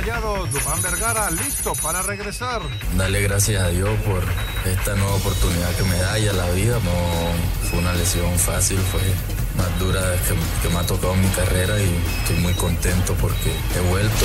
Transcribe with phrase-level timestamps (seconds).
[0.00, 2.62] Rayados, Dubán Vergara, listo para regresar.
[2.96, 4.24] Dale gracias a Dios por
[4.64, 6.78] esta nueva oportunidad que me da y a la vida.
[6.82, 9.02] No fue una lesión fácil, fue
[9.58, 13.90] más dura que, que, me ha tocado mi carrera y estoy muy contento porque he
[13.90, 14.24] vuelto.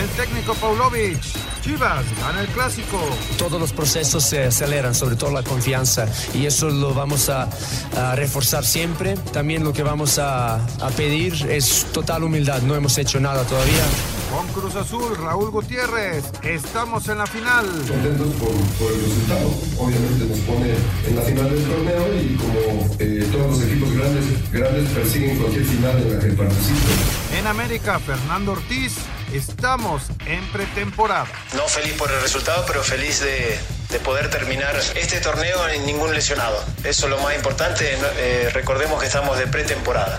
[0.00, 1.20] El técnico Paulovic,
[1.62, 3.00] Chivas gana el clásico.
[3.38, 7.48] Todos los procesos se aceleran, sobre todo la confianza, y eso lo vamos a,
[7.96, 9.16] a reforzar siempre.
[9.32, 13.82] También lo que vamos a, a, pedir es total humildad, no hemos hecho nada todavía.
[14.30, 17.66] Con Cruz Azul, Raúl Gutiérrez, estamos en la final.
[17.66, 19.48] Contentos por, por el resultado,
[19.78, 20.74] obviamente nos pone
[21.06, 25.64] en la final del torneo y como eh, todos los equipos grandes, grandes persiguen cualquier
[25.64, 27.38] final en la que participen.
[27.38, 28.96] En América, Fernando Ortiz,
[29.32, 31.26] estamos en pretemporada.
[31.56, 33.58] No feliz por el resultado, pero feliz de,
[33.90, 36.62] de poder terminar este torneo sin ningún lesionado.
[36.84, 37.96] Eso es lo más importante.
[38.18, 40.18] Eh, recordemos que estamos de pretemporada.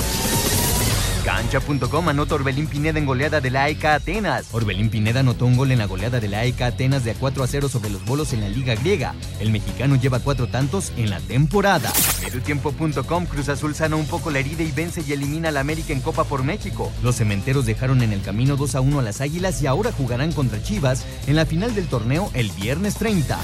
[1.41, 4.45] Cancha.com anota Orbelín Pineda en goleada de la AEK Atenas.
[4.51, 7.43] Orbelín Pineda anotó un gol en la goleada de la AEK Atenas de a 4
[7.43, 9.15] a 0 sobre los bolos en la Liga Griega.
[9.39, 11.91] El mexicano lleva cuatro tantos en la temporada.
[12.23, 16.01] Mediotiempo.com Cruz Azul sana un poco la herida y vence y elimina al América en
[16.01, 16.91] Copa por México.
[17.01, 20.33] Los cementeros dejaron en el camino 2 a 1 a las Águilas y ahora jugarán
[20.33, 23.39] contra Chivas en la final del torneo el viernes 30.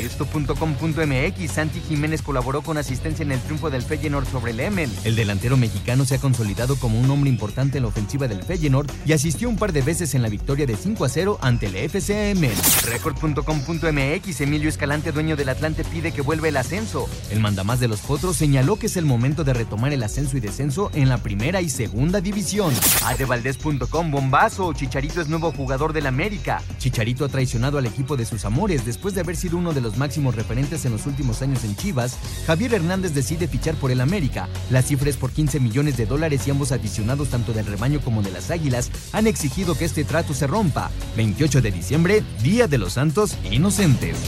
[0.00, 4.90] Esto.com.mx Santi Jiménez colaboró con asistencia en el triunfo del Feyenoord sobre el Emen.
[5.04, 8.88] El delantero mexicano se ha consolidado como un hombre importante en la ofensiva del Feyenoord
[9.04, 11.76] y asistió un par de veces en la victoria de 5 a 0 ante el
[11.76, 12.48] FCM.
[12.86, 17.08] Record.com.mx Emilio Escalante, dueño del Atlante, pide que vuelva el ascenso.
[17.30, 20.40] El mandamás de los Potros señaló que es el momento de retomar el ascenso y
[20.40, 22.72] descenso en la primera y segunda división.
[23.06, 26.62] Adevaldez.com Bombazo, Chicharito es nuevo jugador del América.
[26.78, 29.96] Chicharito ha traicionado al equipo de sus amores después de haber sido uno de los
[29.96, 32.18] máximos referentes en los últimos años en Chivas.
[32.46, 34.48] Javier Hernández decide fichar por el América.
[34.70, 38.22] La cifra es por 15 millones de dólares y ambos aficionados tanto del rebaño como
[38.22, 40.90] de las águilas han exigido que este trato se rompa.
[41.16, 44.18] 28 de diciembre, Día de los Santos Inocentes.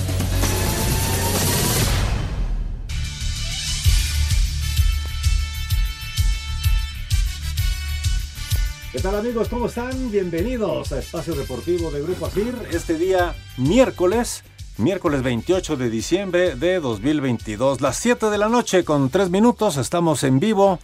[8.91, 9.49] ¿Qué tal amigos?
[9.49, 10.11] ¿Cómo están?
[10.11, 12.55] Bienvenidos a Espacio Deportivo de Grupo Asir.
[12.71, 14.45] Este día miércoles,
[14.79, 20.23] miércoles 28 de diciembre de 2022, las 7 de la noche con 3 minutos, estamos
[20.25, 20.79] en vivo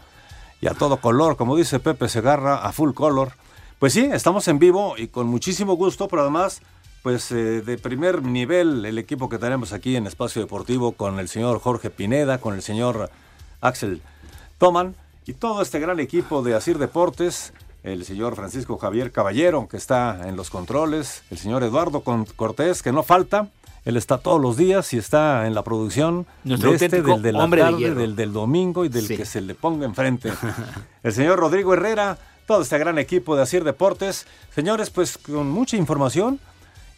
[0.60, 3.32] y a todo color, como dice Pepe Segarra, a full color.
[3.78, 6.60] Pues sí, estamos en vivo y con muchísimo gusto, pero además,
[7.02, 11.28] pues eh, de primer nivel el equipo que tenemos aquí en Espacio Deportivo con el
[11.28, 13.10] señor Jorge Pineda, con el señor
[13.60, 14.02] Axel
[14.58, 14.94] Toman
[15.26, 20.28] y todo este gran equipo de Asir Deportes, el señor Francisco Javier Caballero, que está
[20.28, 22.02] en los controles, el señor Eduardo
[22.36, 23.48] Cortés, que no falta,
[23.84, 27.32] él está todos los días y está en la producción Nuestro de este, del de
[27.32, 29.16] la hombre de tarde, del del domingo y del Sí.
[29.16, 30.30] que se le ponga enfrente.
[31.02, 34.26] El señor Rodrigo Herrera, todo este gran equipo de Asir Deportes.
[34.54, 36.38] Señores, pues con mucha información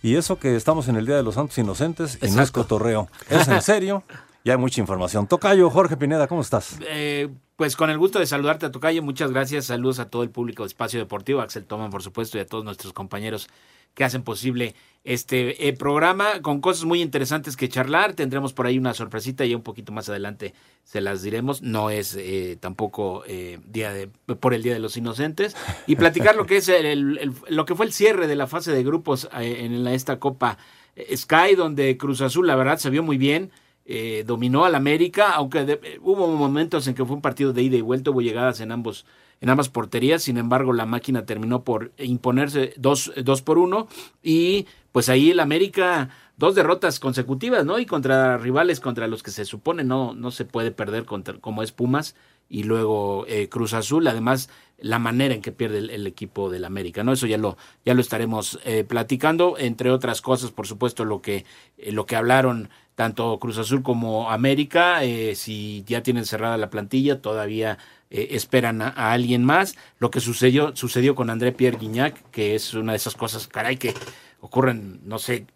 [0.02, 3.08] y eso que estamos en el Día de los Santos Inocentes y no es cotorreo.
[3.30, 4.02] Es en serio
[4.44, 5.26] y hay mucha información.
[5.26, 6.78] Tocayo, Jorge Pineda, ¿cómo estás?
[6.86, 10.30] Eh, pues con el gusto de saludarte a Tocayo, muchas gracias, saludos a todo el
[10.30, 13.48] público de Espacio Deportivo, Axel Toman por supuesto y a todos nuestros compañeros
[13.94, 18.78] que hacen posible este eh, programa con cosas muy interesantes que charlar, tendremos por ahí
[18.78, 20.54] una sorpresita y un poquito más adelante
[20.84, 24.96] se las diremos, no es eh, tampoco eh, día de, por el Día de los
[24.96, 25.56] Inocentes.
[25.86, 28.82] Y platicar lo que es el, lo que fue el cierre de la fase de
[28.82, 30.58] grupos eh, en esta Copa
[30.94, 33.50] eh, Sky donde Cruz Azul la verdad se vio muy bien,
[33.86, 37.62] eh, dominó al América, aunque de- eh, hubo momentos en que fue un partido de
[37.62, 39.04] ida y vuelta, hubo llegadas en ambos
[39.40, 43.88] en ambas porterías, sin embargo la máquina terminó por imponerse dos, dos por uno
[44.22, 47.80] y pues ahí el América dos derrotas consecutivas, ¿no?
[47.80, 51.64] Y contra rivales contra los que se supone no, no se puede perder contra, como
[51.64, 52.14] es Pumas
[52.52, 56.66] y luego eh, Cruz Azul, además la manera en que pierde el, el equipo del
[56.66, 57.14] América, ¿no?
[57.14, 57.56] Eso ya lo,
[57.86, 61.46] ya lo estaremos eh, platicando, entre otras cosas, por supuesto, lo que,
[61.78, 66.68] eh, lo que hablaron tanto Cruz Azul como América, eh, si ya tienen cerrada la
[66.68, 67.78] plantilla, todavía
[68.10, 69.76] eh, esperan a, a alguien más.
[69.98, 73.78] Lo que sucedió, sucedió con André Pierre Guignac, que es una de esas cosas, caray,
[73.78, 73.94] que
[74.40, 75.46] ocurren, no sé,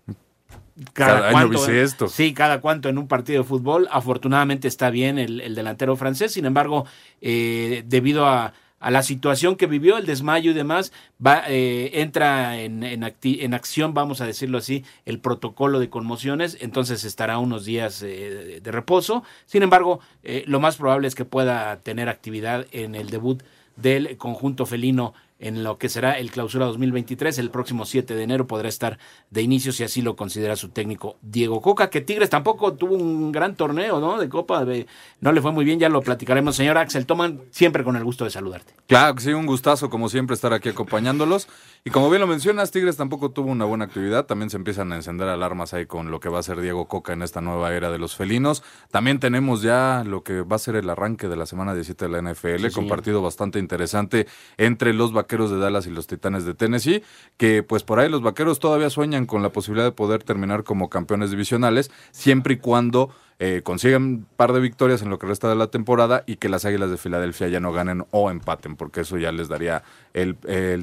[0.93, 2.08] cada, año cuánto, esto.
[2.08, 3.88] Sí, cada cuánto en un partido de fútbol.
[3.90, 6.87] Afortunadamente está bien el, delantero francés, sin embargo,
[7.20, 10.93] eh, debido a, la situación que vivió, el desmayo y demás,
[11.25, 17.02] va, eh, entra en, en, acción, vamos a decirlo así, el protocolo de conmociones, entonces
[17.05, 19.25] estará unos días eh, de reposo.
[19.46, 20.00] Sin embargo,
[20.44, 23.43] lo más probable es que pueda tener actividad en el debut
[23.76, 27.38] del conjunto felino en lo que será el clausura 2023.
[27.38, 28.98] El próximo 7 de enero podrá estar
[29.30, 33.32] de inicio si así lo considera su técnico Diego Coca, que Tigres tampoco tuvo un
[33.32, 34.18] gran torneo, ¿no?
[34.18, 34.86] De Copa, de,
[35.20, 36.56] no le fue muy bien, ya lo platicaremos.
[36.56, 38.74] Señor Axel Toman, siempre con el gusto de saludarte.
[38.86, 41.48] Claro que sí, un gustazo como siempre estar aquí acompañándolos.
[41.84, 44.26] Y como bien lo mencionas, Tigres tampoco tuvo una buena actividad.
[44.26, 47.12] También se empiezan a encender alarmas ahí con lo que va a ser Diego Coca
[47.12, 48.62] en esta nueva era de los felinos.
[48.90, 52.10] También tenemos ya lo que va a ser el arranque de la semana 17 de
[52.10, 56.55] la NFL, con partido bastante interesante entre los vaqueros de Dallas y los titanes de
[56.55, 57.02] Tennessee.
[57.37, 60.88] Que pues por ahí los vaqueros todavía sueñan con la posibilidad de poder terminar como
[60.88, 65.49] campeones divisionales, siempre y cuando eh, consigan un par de victorias en lo que resta
[65.49, 69.02] de la temporada y que las Águilas de Filadelfia ya no ganen o empaten, porque
[69.02, 69.82] eso ya les daría
[70.14, 70.37] el,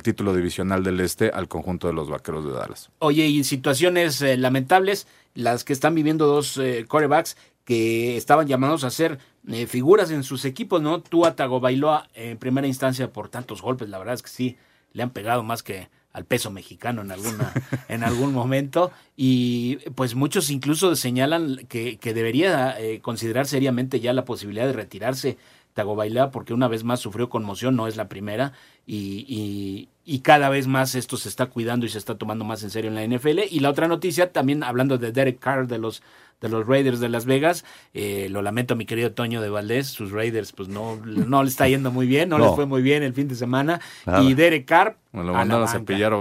[0.04, 2.92] título divisional del Este al conjunto de los Vaqueros de Dallas.
[3.00, 8.84] Oye, y situaciones eh, lamentables, las que están viviendo dos eh, corebacks que estaban llamados
[8.84, 9.20] a ser
[9.68, 11.02] figuras en sus equipos, ¿no?
[11.02, 14.58] Tua Tagovailoa en primera instancia por tantos golpes, la verdad es que sí,
[14.94, 17.52] le han pegado más que al peso mexicano en alguna
[17.90, 24.14] en algún momento y pues muchos incluso señalan que, que debería eh, considerar seriamente ya
[24.14, 25.38] la posibilidad de retirarse
[25.74, 28.54] Tagovailoa porque una vez más sufrió conmoción, no es la primera
[28.86, 32.64] y, y, y, cada vez más esto se está cuidando y se está tomando más
[32.64, 35.78] en serio en la NFL y la otra noticia también hablando de Derek Carr de
[35.78, 36.02] los
[36.42, 37.64] de los Raiders de Las Vegas.
[37.94, 41.68] Eh, lo lamento, mi querido Toño de Valdés, sus Raiders pues no, no le está
[41.70, 43.80] yendo muy bien, no, les fue muy bien el fin de semana.
[44.22, 44.98] Y Derek Carr...
[45.14, 46.14] lo mandaron a, cepillar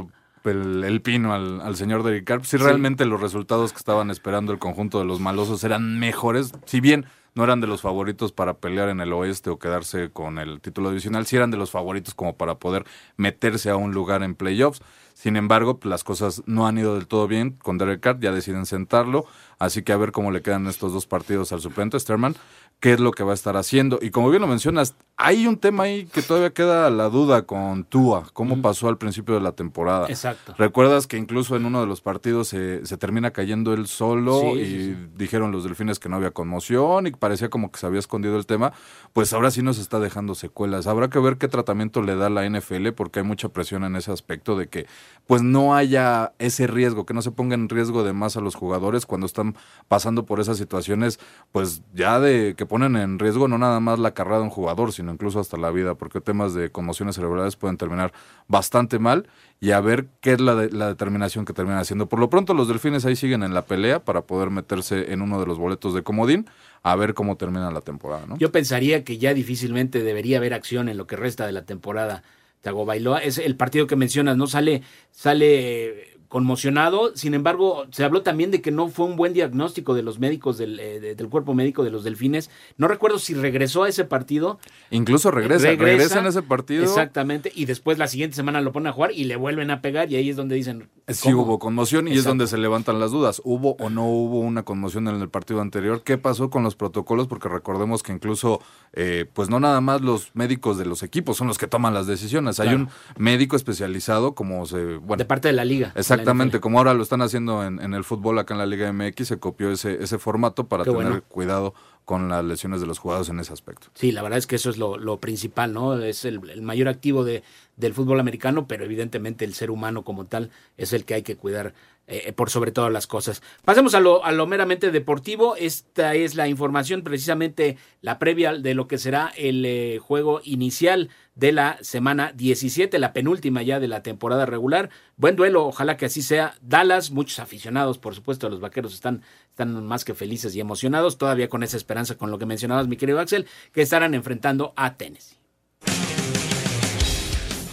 [0.45, 2.47] el, pino al, al, señor Derek Carr.
[2.47, 6.81] Si realmente los resultados que estaban esperando el conjunto de los malosos eran mejores, si
[6.81, 10.61] bien no eran de los favoritos para pelear en el oeste o quedarse con el
[10.61, 12.85] título divisional, sí eran de los favoritos como para poder
[13.17, 14.83] meterse a un lugar en playoffs.
[15.23, 18.33] Sin embargo, pues, las cosas no han ido del todo bien con Derek Carr, ya
[18.33, 19.25] deciden sentarlo,
[19.61, 22.35] así que a ver cómo le quedan estos dos partidos al suplente Sterman
[22.83, 24.01] qué es lo que va a estar haciendo.
[24.03, 27.85] Y como bien lo mencionas, hay un tema ahí que todavía queda la duda con
[27.85, 30.09] Tua, cómo pasó al principio de la temporada.
[30.09, 30.53] Exacto.
[30.59, 34.97] Recuerdas que incluso en uno de los partidos se, se termina cayendo él solo y
[35.17, 38.47] dijeron los delfines que no había conmoción y parecía como que se había escondido el
[38.47, 38.73] tema.
[39.13, 40.89] Pues ahora sí nos está dejando secuelas.
[40.89, 44.11] Habrá que ver qué tratamiento le da la NFL porque hay mucha presión en ese
[44.11, 44.87] aspecto de que
[45.27, 48.55] pues no haya ese riesgo, que no se ponga en riesgo de más a los
[48.55, 49.57] jugadores cuando están
[49.89, 51.21] pasando por esas situaciones,
[51.53, 54.93] pues ya de que ponen en riesgo no nada más la carrera de un jugador,
[54.93, 58.13] sino incluso hasta la vida, porque temas de conmociones cerebrales pueden terminar
[58.49, 59.29] bastante mal
[59.61, 62.09] y a ver qué es la, la determinación que terminan haciendo.
[62.09, 65.41] Por lo pronto los delfines ahí siguen en la pelea para poder meterse en uno
[65.41, 66.47] de los boletos de comodín,
[66.83, 68.27] a ver cómo termina la temporada.
[68.39, 72.23] Yo pensaría que ya difícilmente debería haber acción en lo que resta de la temporada.
[72.63, 74.47] Tago Bailoa es el partido que mencionas, ¿no?
[74.47, 77.15] Sale, sale conmocionado.
[77.15, 80.57] Sin embargo, se habló también de que no fue un buen diagnóstico de los médicos
[80.57, 82.49] del, eh, del cuerpo médico de los delfines.
[82.79, 84.59] No recuerdo si regresó a ese partido.
[84.91, 86.85] Incluso regresa, regresa, en ese partido.
[86.85, 90.11] Exactamente, y después la siguiente semana lo ponen a jugar y le vuelven a pegar
[90.11, 90.89] y ahí es donde dicen...
[91.09, 93.43] Sí hubo conmoción y es donde se levantan las dudas.
[93.45, 96.03] ¿Hubo o no hubo una conmoción en el partido anterior?
[96.03, 97.27] ¿Qué pasó con los protocolos?
[97.27, 98.63] Porque recordemos que incluso,
[98.95, 102.07] eh, pues no nada más los médicos de los equipos son los que toman las
[102.07, 102.59] decisiones.
[102.61, 104.97] Hay un médico especializado como se...
[104.97, 105.93] Bueno, de parte de la liga.
[105.95, 109.29] Exacto Exactamente, como ahora lo están haciendo en, el fútbol acá en la Liga MX,
[109.29, 111.75] se copió ese, ese formato para tener cuidado
[112.05, 113.89] con las lesiones de los jugadores en ese aspecto.
[113.95, 115.99] Sí, la verdad es que eso es lo, principal, ¿no?
[115.99, 117.43] Es el, mayor activo de,
[117.77, 121.37] del fútbol americano, pero evidentemente el ser humano como tal es el que hay que
[121.37, 121.75] cuidar
[122.09, 123.43] eh, por sobre todas las cosas.
[123.65, 125.55] Pasemos a lo, a lo meramente deportivo.
[125.57, 131.11] Esta es la información, precisamente la previa de lo que será el eh, juego inicial
[131.35, 134.91] de la semana 17, la penúltima ya de la temporada regular.
[135.17, 136.55] Buen duelo, ojalá que así sea.
[136.61, 141.49] Dallas, muchos aficionados, por supuesto, los vaqueros están, están más que felices y emocionados, todavía
[141.49, 145.42] con esa esperanza con lo que mencionabas, mi querido Axel, que estarán enfrentando a Tennessee.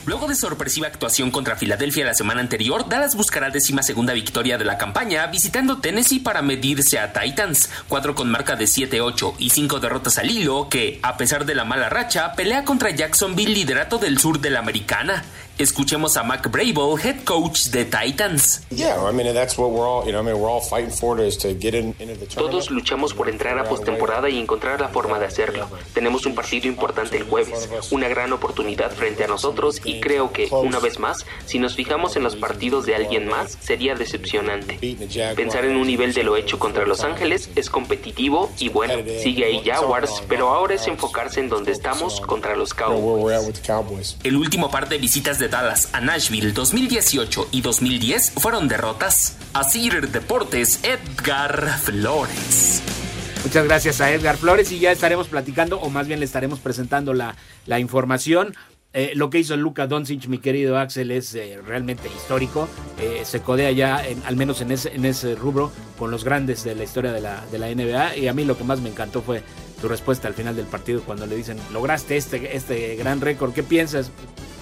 [0.09, 4.65] Luego de sorpresiva actuación contra Filadelfia la semana anterior, Dallas buscará décima segunda victoria de
[4.65, 9.79] la campaña visitando Tennessee para medirse a Titans, cuatro con marca de 7-8 y cinco
[9.79, 14.17] derrotas al hilo que, a pesar de la mala racha, pelea contra Jacksonville liderato del
[14.17, 15.23] sur de la americana.
[15.59, 18.63] Escuchemos a Mac Brable, head coach de Titans.
[22.33, 25.67] Todos luchamos por entrar a postemporada y encontrar la forma de hacerlo.
[25.93, 30.47] Tenemos un partido importante el jueves, una gran oportunidad frente a nosotros y creo que,
[30.49, 34.79] una vez más, si nos fijamos en los partidos de alguien más, sería decepcionante.
[35.35, 39.43] Pensar en un nivel de lo hecho contra Los Ángeles es competitivo y bueno, sigue
[39.43, 44.15] ahí Jaguars, pero ahora es enfocarse en donde estamos contra los Cowboys.
[44.23, 49.37] El último par de visitas de Dallas a Nashville 2018 y 2010 fueron derrotas.
[49.53, 52.81] Asir Deportes, Edgar Flores.
[53.43, 57.13] Muchas gracias a Edgar Flores y ya estaremos platicando, o más bien le estaremos presentando
[57.13, 58.55] la, la información.
[58.91, 62.67] Eh, lo que hizo Luca Doncic, mi querido Axel, es eh, realmente histórico.
[62.99, 66.73] Eh, se codea ya, al menos en ese, en ese rubro, con los grandes de
[66.73, 68.17] la historia de la, de la NBA.
[68.17, 69.43] Y a mí lo que más me encantó fue
[69.81, 73.63] tu respuesta al final del partido cuando le dicen, lograste este, este gran récord, ¿qué
[73.63, 74.11] piensas?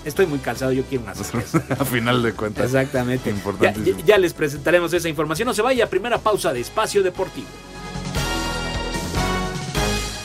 [0.05, 1.63] Estoy muy cansado, yo quiero una sorpresa.
[1.77, 2.65] a final de cuentas.
[2.65, 3.33] Exactamente.
[3.61, 5.47] Ya, ya, ya, les presentaremos esa información.
[5.47, 7.47] No se vaya, primera pausa de Espacio Deportivo.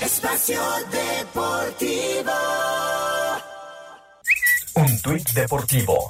[0.01, 2.33] Espacio Deportivo.
[4.75, 6.09] Un tuit deportivo.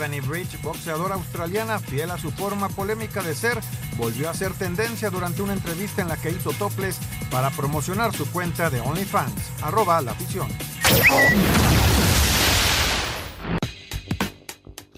[0.00, 3.60] Ebony Bridge, boxeadora australiana fiel a su forma polémica de ser,
[3.98, 6.98] volvió a hacer tendencia durante una entrevista en la que hizo toples
[7.30, 9.34] para promocionar su cuenta de OnlyFans.
[9.62, 10.48] Arroba la afición.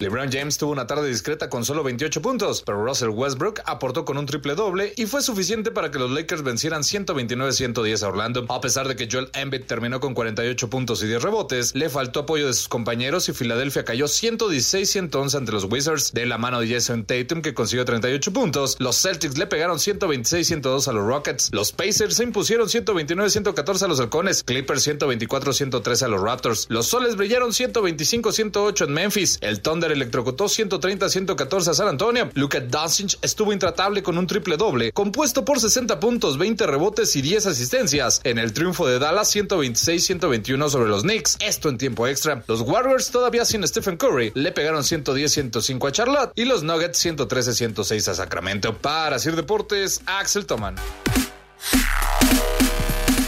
[0.03, 4.17] LeBron James tuvo una tarde discreta con solo 28 puntos, pero Russell Westbrook aportó con
[4.17, 8.45] un triple doble y fue suficiente para que los Lakers vencieran 129-110 a Orlando.
[8.49, 12.19] A pesar de que Joel Embiid terminó con 48 puntos y 10 rebotes, le faltó
[12.19, 16.67] apoyo de sus compañeros y Filadelfia cayó 116-111 ante los Wizards de la mano de
[16.67, 18.75] Jason Tatum que consiguió 38 puntos.
[18.79, 21.49] Los Celtics le pegaron 126-102 a los Rockets.
[21.53, 24.43] Los Pacers se impusieron 129-114 a los Halcones.
[24.43, 26.65] Clippers 124-113 a los Raptors.
[26.67, 29.37] Los Soles brillaron 125-108 en Memphis.
[29.39, 32.29] El Thunder electrocutó 130-114 a San Antonio.
[32.33, 37.21] Luka Doncic estuvo intratable con un triple doble, compuesto por 60 puntos, 20 rebotes y
[37.21, 38.21] 10 asistencias.
[38.23, 41.37] En el triunfo de Dallas 126-121 sobre los Knicks.
[41.39, 42.43] Esto en tiempo extra.
[42.47, 48.07] Los Warriors todavía sin Stephen Curry le pegaron 110-105 a Charlotte y los Nuggets 113-106
[48.09, 48.77] a Sacramento.
[48.77, 50.75] Para Sir Deportes, Axel Toman.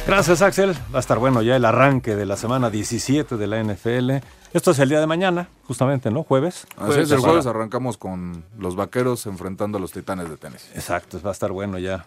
[0.07, 0.75] Gracias, Axel.
[0.93, 4.11] Va a estar bueno ya el arranque de la semana 17 de la NFL.
[4.53, 6.21] Esto es el día de mañana, justamente, ¿no?
[6.21, 6.67] Jueves.
[6.77, 10.69] Así es, el jueves arrancamos con los vaqueros enfrentando a los titanes de tenis.
[10.75, 12.05] Exacto, va a estar bueno ya.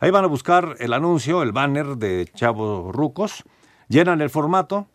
[0.00, 3.44] Ahí van a buscar el anuncio, el banner de Chavo Rucos,
[3.88, 4.86] llenan el formato,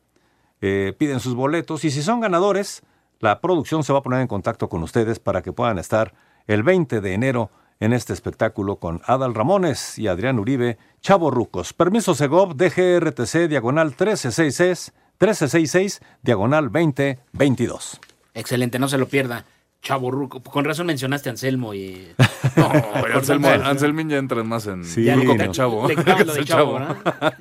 [0.62, 2.82] eh, piden sus boletos y si son ganadores,
[3.20, 6.16] la producción se va a poner en contacto con ustedes para que puedan estar
[6.48, 11.74] el 20 de enero en este espectáculo con Adal Ramones y Adrián Uribe, Chavo Rucos.
[11.74, 18.00] Permiso Segov, DGRTC, diagonal 1366, 1366, diagonal 2022.
[18.34, 19.46] Excelente, no se lo pierda.
[19.86, 20.42] Chavo Ruco.
[20.42, 22.08] Con razón mencionaste a Anselmo y.
[22.56, 22.72] No,
[23.14, 24.86] Anselmo, Anselmín ya entra más en.
[24.86, 25.52] Sí, ya, no.
[25.52, 25.88] chavo.
[25.88, 26.96] Le lo de chavo, ¿no?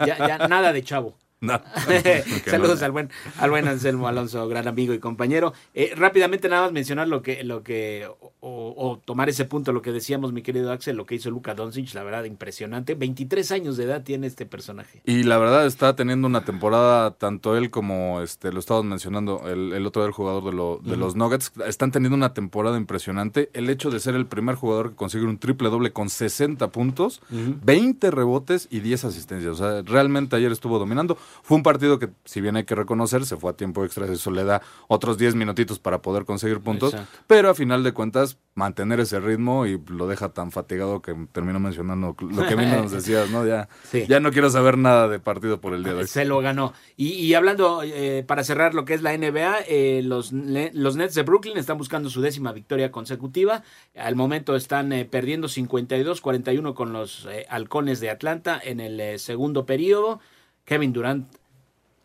[0.04, 1.14] ya, ya, nada de chavo.
[2.46, 5.52] Saludos al buen, al buen Anselmo Alonso, gran amigo y compañero.
[5.74, 8.08] Eh, rápidamente nada más mencionar lo que, lo que
[8.40, 11.54] o, o, tomar ese punto, lo que decíamos, mi querido Axel, lo que hizo Luca
[11.54, 12.94] Doncic, la verdad, impresionante.
[12.94, 15.00] 23 años de edad tiene este personaje.
[15.04, 19.72] Y la verdad está teniendo una temporada, tanto él como este lo estábamos mencionando, el,
[19.72, 23.50] el otro del jugador de, lo, de los Nuggets, están teniendo una temporada impresionante.
[23.52, 27.20] El hecho de ser el primer jugador que consigue un triple doble con 60 puntos,
[27.30, 29.52] 20 rebotes y 10 asistencias.
[29.52, 31.16] O sea, realmente ayer estuvo dominando.
[31.42, 34.30] Fue un partido que, si bien hay que reconocer, se fue a tiempo extra, eso
[34.30, 37.18] le da otros 10 minutitos para poder conseguir puntos, Exacto.
[37.26, 41.58] pero a final de cuentas mantener ese ritmo y lo deja tan fatigado que termino
[41.58, 43.46] mencionando lo que mismo nos decías, ¿no?
[43.46, 44.04] Ya, sí.
[44.08, 46.06] ya no quiero saber nada de partido por el día de hoy.
[46.06, 46.72] Se lo ganó.
[46.96, 51.14] Y, y hablando, eh, para cerrar lo que es la NBA, eh, los, los Nets
[51.14, 53.62] de Brooklyn están buscando su décima victoria consecutiva.
[53.96, 59.18] Al momento están eh, perdiendo 52-41 con los eh, halcones de Atlanta en el eh,
[59.18, 60.20] segundo periodo.
[60.64, 61.26] Kevin Durant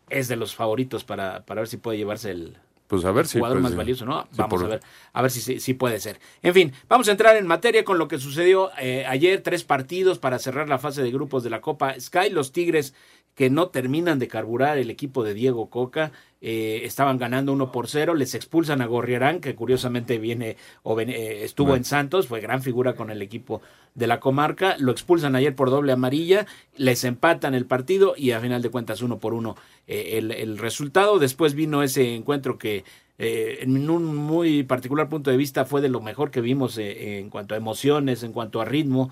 [0.08, 2.56] es de los favoritos para, para ver si puede llevarse el,
[2.88, 3.38] Pues a ver si.
[3.38, 3.76] jugador pues, más sí.
[3.78, 4.22] valioso, ¿no?
[4.24, 4.80] Sí, Vamos por- a ver,
[5.12, 6.18] a ver si, si, si puede ser.
[6.42, 10.18] En fin, vamos a entrar en materia con lo que sucedió eh, ayer, tres partidos
[10.18, 12.30] para cerrar la fase de grupos de la Copa Sky.
[12.30, 12.94] Los Tigres
[13.36, 16.10] que no terminan de carburar el equipo de Diego Coca,
[16.42, 21.10] eh, estaban ganando 1 por 0, les expulsan a Gorriarán, que curiosamente viene o ven-
[21.10, 21.78] eh, estuvo Bueno.
[21.78, 23.60] en Santos, fue gran figura con el equipo
[23.94, 28.40] de la comarca, lo expulsan ayer por doble amarilla, les empatan el partido y a
[28.40, 29.56] final de cuentas uno por uno
[29.86, 31.18] eh, el, el resultado.
[31.18, 32.84] Después vino ese encuentro que
[33.18, 37.28] eh, en un muy particular punto de vista fue de lo mejor que vimos en
[37.28, 39.10] cuanto a emociones, en cuanto a ritmo,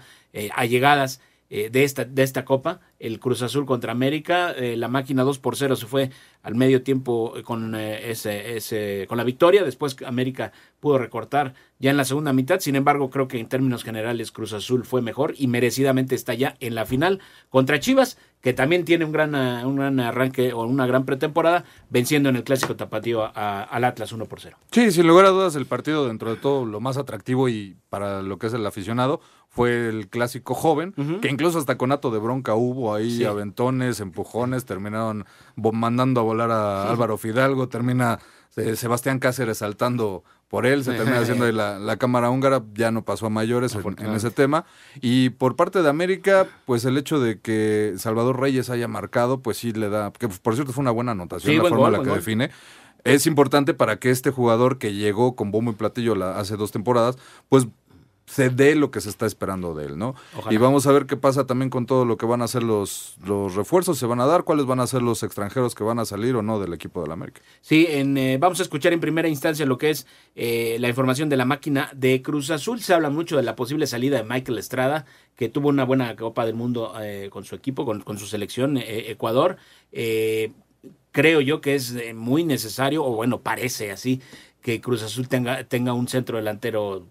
[0.54, 4.88] a llegadas eh, de, esta, de esta copa, el Cruz Azul contra América, eh, la
[4.88, 6.10] máquina 2 por 0 se fue
[6.42, 11.54] al medio tiempo eh, con, eh, ese, ese, con la victoria, después América pudo recortar
[11.78, 15.00] ya en la segunda mitad, sin embargo creo que en términos generales Cruz Azul fue
[15.02, 19.34] mejor y merecidamente está ya en la final contra Chivas, que también tiene un gran,
[19.34, 24.12] un gran arranque o una gran pretemporada, venciendo en el clásico tapatío a- al Atlas
[24.12, 24.56] 1 por 0.
[24.70, 28.22] Sí, sin lugar a dudas, el partido dentro de todo lo más atractivo y para
[28.22, 32.18] lo que es el aficionado fue el clásico joven, que incluso hasta con ato de
[32.18, 33.24] bronca hubo ahí Sí.
[33.24, 35.24] aventones, empujones, terminaron
[35.56, 38.18] mandando a volar a Álvaro Fidalgo, termina
[38.56, 42.90] eh, Sebastián Cáceres saltando por él, se termina haciendo ahí la, la cámara húngara, ya
[42.90, 44.64] no pasó a mayores en, en ese tema.
[45.00, 49.58] Y por parte de América, pues el hecho de que Salvador Reyes haya marcado, pues
[49.58, 51.98] sí le da, que por cierto fue una buena anotación Sí, la forma en la
[52.02, 52.18] que gol.
[52.18, 52.50] define.
[53.04, 56.72] Es importante para que este jugador que llegó con bombo y platillo la- hace dos
[56.72, 57.16] temporadas,
[57.48, 57.68] pues
[58.28, 60.14] se dé lo que se está esperando de él, ¿no?
[60.36, 60.54] Ojalá.
[60.54, 63.16] Y vamos a ver qué pasa también con todo lo que van a hacer los,
[63.24, 66.04] los refuerzos, se van a dar, cuáles van a ser los extranjeros que van a
[66.04, 67.40] salir o no del equipo de la América.
[67.60, 70.06] Sí, en, eh, vamos a escuchar en primera instancia lo que es
[70.36, 72.80] eh, la información de la máquina de Cruz Azul.
[72.80, 76.44] Se habla mucho de la posible salida de Michael Estrada, que tuvo una buena Copa
[76.44, 79.56] del Mundo eh, con su equipo, con, con su selección Ecuador.
[81.10, 84.20] Creo yo que es muy necesario, o bueno, parece así,
[84.62, 87.06] que Cruz Azul tenga, tenga un centro delantero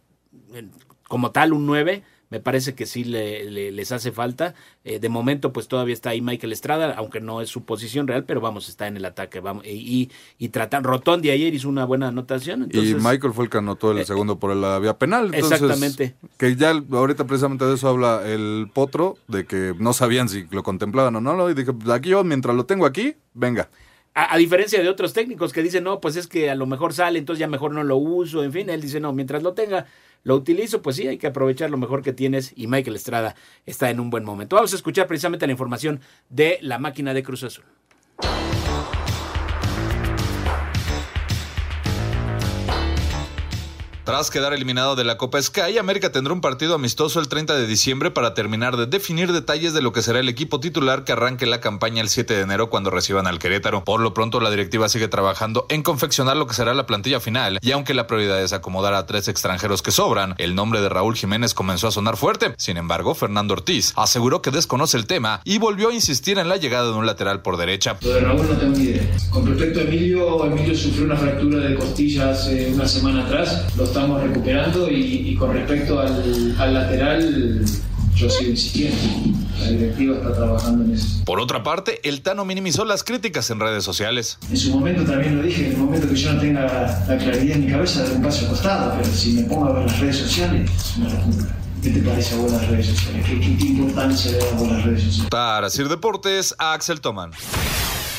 [1.08, 2.04] como tal, un 9.
[2.30, 4.54] Me parece que sí le, le- les hace falta.
[4.84, 8.26] Eh, de momento, pues todavía está ahí Michael Estrada, aunque no es su posición real,
[8.26, 9.40] pero vamos, está en el ataque.
[9.40, 10.84] Vamos, y, y, y tratan.
[10.84, 12.64] Rotondi ayer hizo una buena anotación.
[12.64, 15.34] Entonces, y Michael fue el que anotó el segundo por la vía penal.
[15.34, 16.16] Entonces, exactamente.
[16.36, 20.64] Que ya ahorita precisamente de eso habla el potro, de que no sabían si lo
[20.64, 21.50] contemplaban o no.
[21.50, 23.70] Y dije, pues aquí yo, mientras lo tengo aquí, venga.
[24.20, 27.20] A, diferencia de otros técnicos que dicen, no, pues es que a lo mejor sale,
[27.20, 29.86] entonces ya mejor no lo uso, en fin, él dice, no, mientras lo tenga,
[30.24, 33.36] lo utilizo, pues sí, hay que aprovechar lo mejor que tienes y Michael Estrada
[33.68, 34.56] está en un buen momento.
[34.56, 37.77] Vamos a escuchar precisamente la información de la máquina de Cruz Azul.
[44.08, 47.68] Tras quedar eliminado de la Copa Sky, América tendrá un partido amistoso el 30 de
[47.68, 51.46] diciembre para terminar de definir detalles de lo que será el equipo titular que arranque
[51.46, 53.84] la campaña el 7 de enero cuando reciban al Querétaro.
[53.84, 57.60] Por lo pronto, la directiva sigue trabajando en confeccionar lo que será la plantilla final,
[57.62, 61.18] y aunque la prioridad es acomodar a tres extranjeros que sobran, el nombre de Raúl
[61.18, 62.54] Jiménez comenzó a sonar fuerte.
[62.58, 66.56] Sin embargo, Fernando Ortiz aseguró que desconoce el tema y volvió a insistir en la
[66.56, 67.98] llegada de un lateral por derecha.
[68.02, 69.04] Lo de Raúl no tengo ni idea.
[69.32, 73.66] Con respecto a Emilio, Emilio sufrió una fractura de costilla hace una semana atrás,
[73.98, 77.66] estamos recuperando y, y con respecto al, al lateral,
[78.16, 78.98] yo sigo insistiendo.
[79.60, 81.24] La directiva está trabajando en eso.
[81.26, 84.38] Por otra parte, el Tano minimizó las críticas en redes sociales.
[84.52, 87.58] En su momento también lo dije, en el momento que yo no tenga la claridad
[87.58, 90.18] en mi cabeza, daré un paso costado, pero si me pongo a ver las redes
[90.18, 91.56] sociales, es una locura.
[91.82, 93.26] ¿Qué te parece a las redes sociales?
[93.26, 95.30] ¿Qué, qué, importancia le das a las redes sociales?
[95.32, 97.32] Para Sir Deportes, Axel Toman.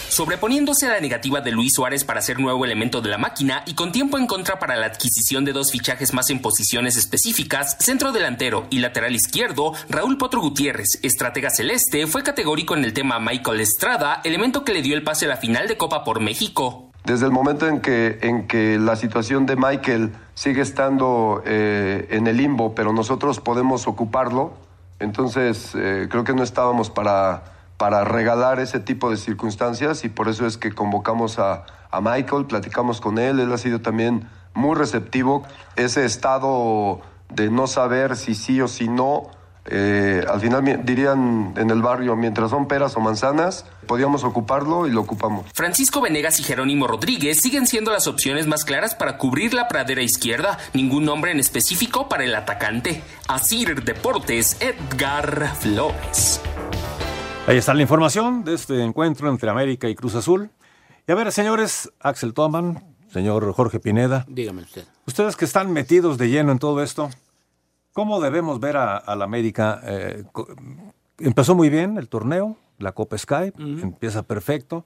[0.09, 3.75] Sobreponiéndose a la negativa de Luis Suárez para ser nuevo elemento de la máquina y
[3.75, 8.11] con tiempo en contra para la adquisición de dos fichajes más en posiciones específicas, centro
[8.11, 13.61] delantero y lateral izquierdo, Raúl Potro Gutiérrez, estratega celeste, fue categórico en el tema Michael
[13.61, 16.90] Estrada, elemento que le dio el pase a la final de Copa por México.
[17.05, 22.27] Desde el momento en que, en que la situación de Michael sigue estando eh, en
[22.27, 24.55] el limbo, pero nosotros podemos ocuparlo,
[25.01, 30.29] entonces eh, creo que no estábamos para, para regalar ese tipo de circunstancias y por
[30.29, 34.77] eso es que convocamos a, a Michael, platicamos con él, él ha sido también muy
[34.77, 35.45] receptivo.
[35.77, 37.01] Ese estado
[37.33, 39.31] de no saber si sí o si no,
[39.71, 44.91] eh, al final dirían en el barrio, mientras son peras o manzanas, podíamos ocuparlo y
[44.91, 45.47] lo ocupamos.
[45.55, 50.03] Francisco Venegas y Jerónimo Rodríguez siguen siendo las opciones más claras para cubrir la pradera
[50.03, 53.03] izquierda, ningún nombre en específico para el atacante.
[53.29, 56.41] Asir Deportes, Edgar Flores.
[57.48, 60.50] Ahí está la información de este encuentro entre América y Cruz Azul.
[61.06, 64.84] Y a ver, señores, Axel Toman, señor Jorge Pineda, Dígame usted.
[65.06, 67.08] ustedes que están metidos de lleno en todo esto,
[67.94, 69.80] ¿cómo debemos ver a, a la América?
[69.84, 70.24] Eh,
[71.18, 74.84] empezó muy bien el torneo, la Copa Sky, empieza perfecto,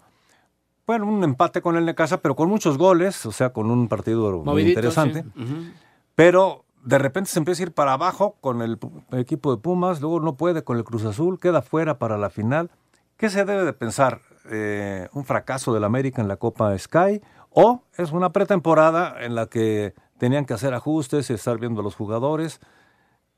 [0.86, 4.38] bueno, un empate con el Necaxa, pero con muchos goles, o sea, con un partido
[4.44, 5.24] muy interesante.
[5.36, 5.72] sí.
[6.14, 8.78] Pero de repente se empieza a ir para abajo con el,
[9.12, 12.70] equipo de Pumas, luego no puede con el Cruz Azul, queda fuera para la final.
[13.16, 14.20] ¿Qué se debe de pensar?
[14.50, 17.22] Eh, ¿Un fracaso del América en la Copa Sky?
[17.50, 21.84] ¿O es una pretemporada en la que tenían que hacer ajustes y estar viendo a
[21.84, 22.60] los jugadores?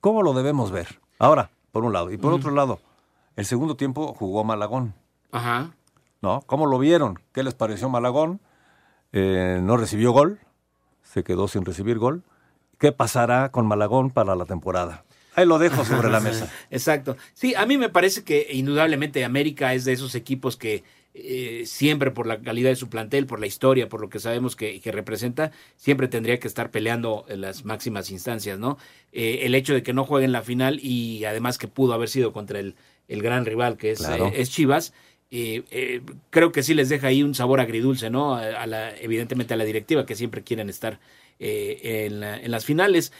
[0.00, 1.00] ¿Cómo lo debemos ver?
[1.18, 2.11] Ahora, por un lado.
[2.11, 2.78] Y por otro lado,
[3.37, 4.94] el segundo tiempo jugó Malagón.
[5.33, 5.72] Ajá.
[6.24, 6.42] ¿no?
[6.46, 7.20] ¿Cómo lo vieron?
[7.33, 8.40] ¿Qué les pareció Malagón?
[9.12, 10.40] Eh, no recibió gol,
[11.02, 12.24] se quedó sin recibir gol.
[12.85, 15.05] ¿Qué pasará con Malagón para la temporada?
[15.35, 16.53] Ahí lo dejo sobre la mesa.
[16.70, 17.16] Exacto.
[17.33, 22.11] Sí, a mí me parece que indudablemente América es de esos equipos que eh, siempre
[22.11, 24.92] por la calidad de su plantel, por la historia, por lo que sabemos que, que
[24.92, 28.77] representa, siempre tendría que estar peleando en las máximas instancias, ¿no?
[29.12, 32.11] Eh, el hecho de que no juegue en la final y además que pudo haber
[32.11, 32.75] sido contra el,
[33.09, 34.27] el gran rival que es, Claro.
[34.27, 34.92] eh, es Chivas,
[36.31, 38.35] creo que sí les deja ahí un sabor agridulce, ¿no?
[38.35, 41.01] A, a la, evidentemente a la directiva que siempre quieren estar
[41.38, 43.12] eh, en, la- en las finales.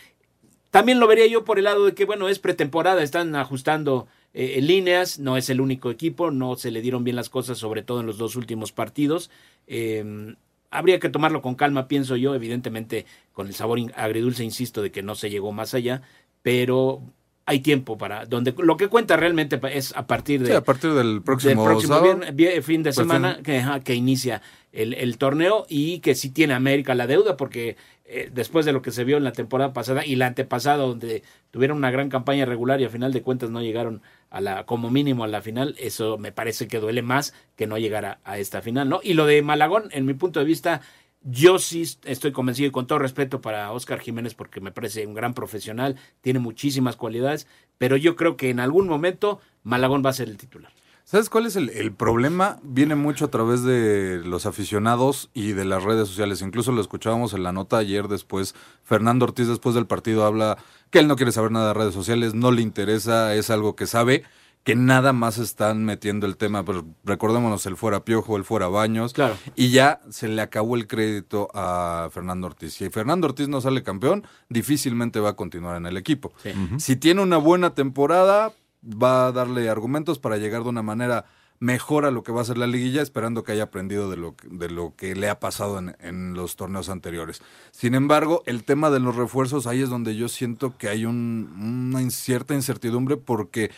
[0.71, 4.61] También lo vería yo por el lado de que, bueno, es pretemporada, están ajustando eh,
[4.61, 8.01] líneas, no es el único equipo, no se le dieron bien las cosas, sobre todo
[8.01, 9.31] en los dos últimos partidos.
[9.69, 10.35] Eh,
[10.71, 15.05] habría que tomarlo con calma, pienso yo, evidentemente con el sabor agridulce, insisto, de que
[15.05, 16.03] no se llegó más allá,
[16.43, 17.01] pero
[17.47, 20.47] hay tiempo para, donde lo que cuenta realmente es a partir de...
[20.49, 22.19] Sí, a partir del próximo del próximo sábado.
[22.21, 24.41] vier- vie- fin de semana fin- que, ajá, que inicia
[24.73, 28.83] el, el torneo y que sí tiene América la deuda porque eh, después de lo
[28.83, 32.45] que se vio en la temporada pasada y la antepasada donde tuvieron una gran campaña
[32.45, 35.75] regular y a final de cuentas no llegaron a la como mínimo a la final,
[35.79, 39.01] eso me parece que duele más que no llegar a, a esta final, ¿no?
[39.03, 40.83] Y lo de Malagón, en mi punto de vista,
[41.23, 45.15] yo sí estoy convencido y con todo respeto para Oscar Jiménez porque me parece un
[45.15, 47.47] gran profesional, tiene muchísimas cualidades,
[47.79, 50.73] pero yo creo que en algún momento Malagón va a ser el titular.
[51.05, 52.59] ¿Sabes cuál es el, el problema?
[52.63, 56.41] Viene mucho a través de los aficionados y de las redes sociales.
[56.41, 58.55] Incluso lo escuchábamos en la nota ayer después.
[58.83, 60.57] Fernando Ortiz después del partido habla
[60.91, 63.87] que él no quiere saber nada de redes sociales, no le interesa, es algo que
[63.87, 64.23] sabe,
[64.63, 66.65] que nada más están metiendo el tema.
[66.65, 69.13] Pero recordémonos, el fuera Piojo, el fuera Baños.
[69.13, 69.37] Claro.
[69.55, 72.73] Y ya se le acabó el crédito a Fernando Ortiz.
[72.73, 76.33] Si Fernando Ortiz no sale campeón, difícilmente va a continuar en el equipo.
[76.79, 78.53] Si tiene una buena temporada,
[78.87, 81.25] va a darle argumentos para llegar de una manera
[81.61, 84.35] mejor a lo que va a ser la liguilla, esperando que haya aprendido de lo,
[84.37, 87.41] que- de lo que le ha pasado en, en los torneos anteriores.
[87.71, 91.93] Sin embargo, el tema de los refuerzos, ahí es donde yo siento que hay un-
[91.95, 93.71] una cierta incertidumbre porque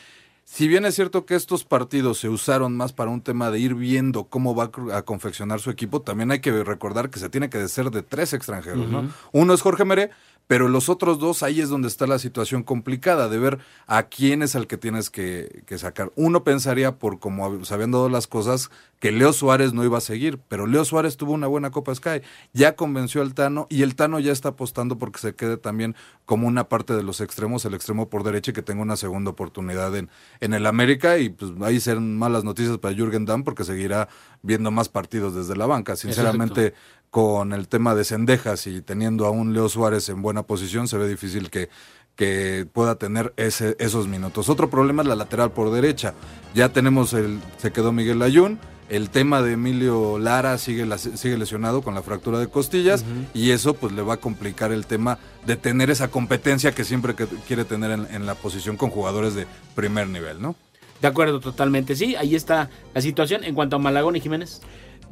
[0.48, 3.74] si bien es cierto que estos partidos se usaron más para un tema de ir
[3.74, 7.66] viendo cómo va a confeccionar su equipo, también hay que recordar que se tiene que
[7.68, 9.10] ser de tres extranjeros, ¿no?
[9.32, 10.10] Uno es Jorge Meré,
[10.46, 14.42] pero los otros dos, ahí es donde está la situación complicada de ver a quién
[14.42, 16.12] es al que tienes que, que sacar.
[16.14, 20.00] Uno pensaría, por como se habían dado las cosas, que Leo Suárez no iba a
[20.00, 23.94] seguir, pero Leo Suárez tuvo una buena Copa Sky, ya convenció al Tano y el
[23.94, 27.74] Tano ya está apostando porque se quede también como una parte de los extremos, el
[27.74, 30.08] extremo por derecha y que tenga una segunda oportunidad en,
[30.40, 34.08] en el América y pues ahí serán malas noticias para Jürgen Damm porque seguirá
[34.42, 35.96] viendo más partidos desde la banca.
[35.96, 36.74] Sinceramente,
[37.10, 40.98] con el tema de Cendejas y teniendo a un Leo Suárez en buena posición, se
[40.98, 41.68] ve difícil que,
[42.14, 44.48] que pueda tener ese, esos minutos.
[44.48, 46.14] Otro problema es la lateral por derecha.
[46.54, 48.58] Ya tenemos el, se quedó Miguel Ayun.
[48.88, 53.50] El tema de Emilio Lara sigue, la- sigue lesionado con la fractura de costillas y
[53.50, 57.26] eso pues le va a complicar el tema de tener esa competencia que siempre que-
[57.48, 60.54] quiere tener en, en la posición con jugadores de primer nivel, ¿no?
[61.02, 61.96] De acuerdo, totalmente.
[61.96, 63.42] Sí, ahí está la situación.
[63.42, 64.60] En cuanto a Malagón y Jiménez.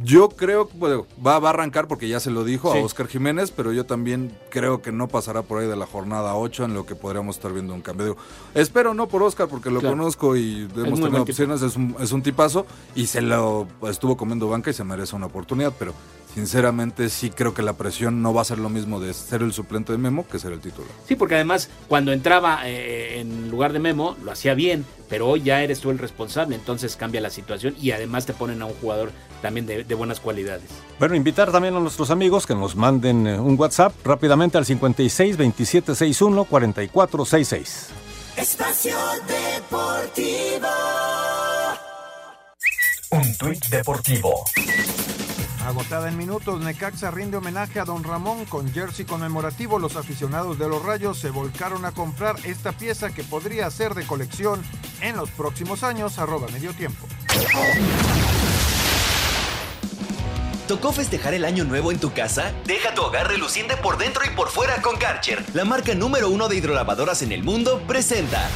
[0.03, 2.79] Yo creo que bueno, va, va a arrancar porque ya se lo dijo Sí.
[2.79, 6.35] a Oscar Jiménez, pero yo también creo que no pasará por ahí de la jornada
[6.35, 8.17] 8 en lo que podríamos estar viendo un cambio.
[8.55, 9.97] Espero no por Oscar porque lo Claro.
[9.97, 14.49] conozco y hemos tenido opciones, es un, es un tipazo y se lo estuvo comiendo
[14.49, 15.93] banca y se merece una oportunidad, pero
[16.35, 19.53] sinceramente sí creo que la presión no va a ser lo mismo de ser el
[19.53, 20.91] suplente de Memo que ser el titular.
[21.07, 25.43] Sí, porque además cuando entraba eh, en lugar de Memo lo hacía bien, pero hoy
[25.43, 28.75] ya eres tú el responsable, entonces cambia la situación y además te ponen a un
[28.75, 30.65] jugador también de, de buenas cualidades.
[30.99, 35.37] Bueno, invitar también a nuestros amigos que nos manden eh, un WhatsApp rápidamente al 56
[35.37, 37.89] 27 61 44 66.
[38.37, 38.97] Espacio
[39.29, 40.69] Deportivo.
[43.11, 44.45] Un tuit deportivo.
[45.65, 49.79] Agotada en minutos, Necaxa rinde homenaje a Don Ramón con jersey conmemorativo.
[49.79, 54.07] Los aficionados de los Rayos se volcaron a comprar esta pieza que podría ser de
[54.07, 54.63] colección
[55.01, 56.19] en los próximos años.
[56.19, 57.07] Arroba medio tiempo.
[60.69, 62.53] ¿Tocó festejar el año nuevo en tu casa?
[62.67, 65.45] Deja tu hogar reluciente por dentro y por fuera con Karcher.
[65.55, 68.49] La marca número uno de hidrolavadoras en el mundo presenta.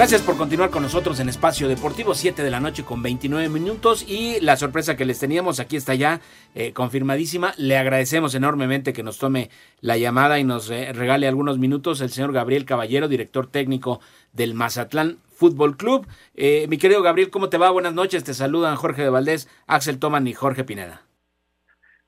[0.00, 4.02] Gracias por continuar con nosotros en Espacio Deportivo, 7 de la noche con 29 minutos
[4.08, 6.20] y la sorpresa que les teníamos aquí está ya
[6.54, 7.52] eh, confirmadísima.
[7.58, 9.50] Le agradecemos enormemente que nos tome
[9.82, 14.00] la llamada y nos eh, regale algunos minutos el señor Gabriel Caballero, director técnico
[14.32, 16.06] del Mazatlán Fútbol Club.
[16.34, 17.70] Eh, mi querido Gabriel, ¿cómo te va?
[17.70, 21.02] Buenas noches, te saludan Jorge de Valdés, Axel Toman y Jorge Pineda.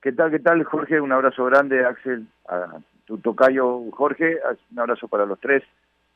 [0.01, 0.99] ¿Qué tal, qué tal, Jorge?
[0.99, 4.39] Un abrazo grande, Axel, a tu tocayo Jorge,
[4.71, 5.63] un abrazo para los tres,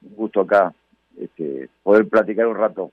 [0.01, 0.73] un gusto acá
[1.20, 2.90] este, poder platicar un rato.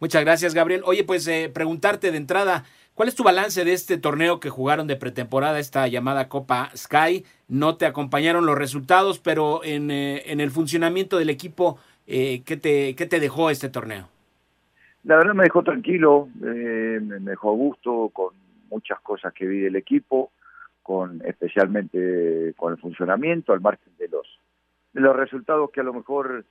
[0.00, 0.82] Muchas gracias, Gabriel.
[0.84, 4.86] Oye, pues eh, preguntarte de entrada, ¿cuál es tu balance de este torneo que jugaron
[4.86, 7.24] de pretemporada, esta llamada Copa Sky?
[7.48, 12.56] No te acompañaron los resultados, pero en, eh, en el funcionamiento del equipo, eh, ¿qué,
[12.56, 14.08] te, ¿qué te dejó este torneo?
[15.04, 18.34] La verdad me dejó tranquilo, me dejó a gusto con
[18.70, 20.32] muchas cosas que vi del equipo,
[20.82, 24.26] con especialmente con el funcionamiento, al margen de los
[24.94, 26.44] de los resultados que a lo mejor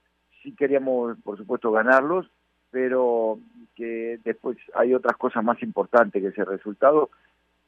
[0.44, 2.30] sí queríamos, por supuesto, ganarlos,
[2.70, 3.40] pero
[3.76, 7.10] que después hay otras cosas más importantes que ese resultado.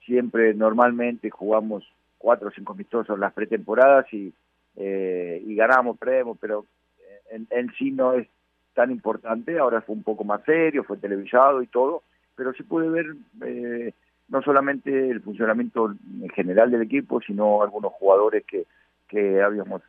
[0.05, 1.83] Siempre, normalmente, jugamos
[2.17, 4.33] cuatro o cinco amistosos las pretemporadas y,
[4.75, 6.65] eh, y ganamos, perdemos, pero
[7.31, 8.27] en, en, sí no es
[8.73, 9.57] tan importante.
[9.57, 12.03] Ahora fue un poco más serio, fue televisado y todo,
[12.35, 13.93] pero se puede ver eh,
[14.27, 18.65] no solamente el funcionamiento en general del equipo, sino algunos jugadores que,
[19.07, 19.81] que habíamos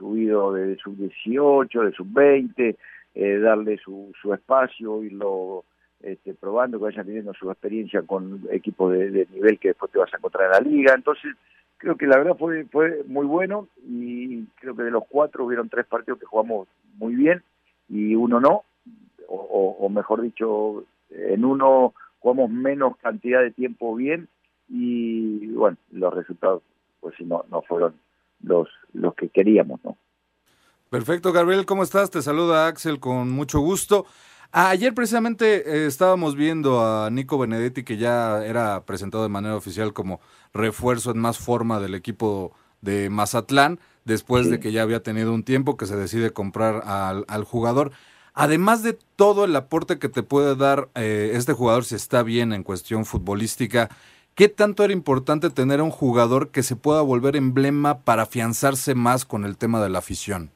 [0.00, 2.76] subido de sub-18, de sub-20,
[3.14, 5.64] eh, darle su, su espacio, irlo
[6.00, 10.12] este, probando, que vayan teniendo su experiencia con equipos de, nivel que después te vas
[10.12, 10.94] a encontrar en la liga.
[10.94, 11.34] Entonces,
[11.76, 15.68] creo que la verdad fue, fue muy bueno y creo que de los cuatro hubieron
[15.68, 17.42] tres partidos que jugamos muy bien
[17.90, 18.64] y uno no,
[19.28, 24.28] o, o mejor dicho, en uno jugamos menos cantidad de tiempo bien
[24.68, 26.62] y bueno, los resultados
[27.00, 27.94] pues si no, no fueron
[28.42, 29.96] los, los que queríamos, ¿no?
[30.88, 32.10] Perfecto, Gabriel, ¿cómo estás?
[32.10, 34.06] Te saluda Axel con mucho gusto.
[34.52, 39.92] Ayer precisamente eh, estábamos viendo a Nico Benedetti que ya era presentado de manera oficial
[39.92, 40.20] como
[40.52, 45.44] refuerzo en más forma del equipo de Mazatlán, después de que ya había tenido un
[45.44, 47.92] tiempo que se decide comprar al, al jugador.
[48.34, 52.52] Además de todo el aporte que te puede dar eh, este jugador si está bien
[52.52, 53.90] en cuestión futbolística,
[54.40, 58.94] ¿Qué tanto era importante tener a un jugador que se pueda volver emblema para afianzarse
[58.94, 60.48] más con el tema de la afición?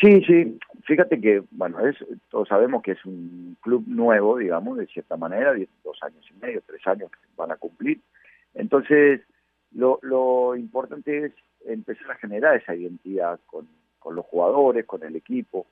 [0.00, 0.58] Sí, sí.
[0.84, 1.94] Fíjate que, bueno, es,
[2.30, 5.52] todos sabemos que es un club nuevo, digamos, de cierta manera,
[5.84, 8.00] dos años y medio, tres años que van a cumplir.
[8.54, 9.20] Entonces,
[9.72, 11.32] lo, lo importante es
[11.66, 13.68] empezar a generar esa identidad con,
[14.10, 15.66] los jugadores, con el equipo.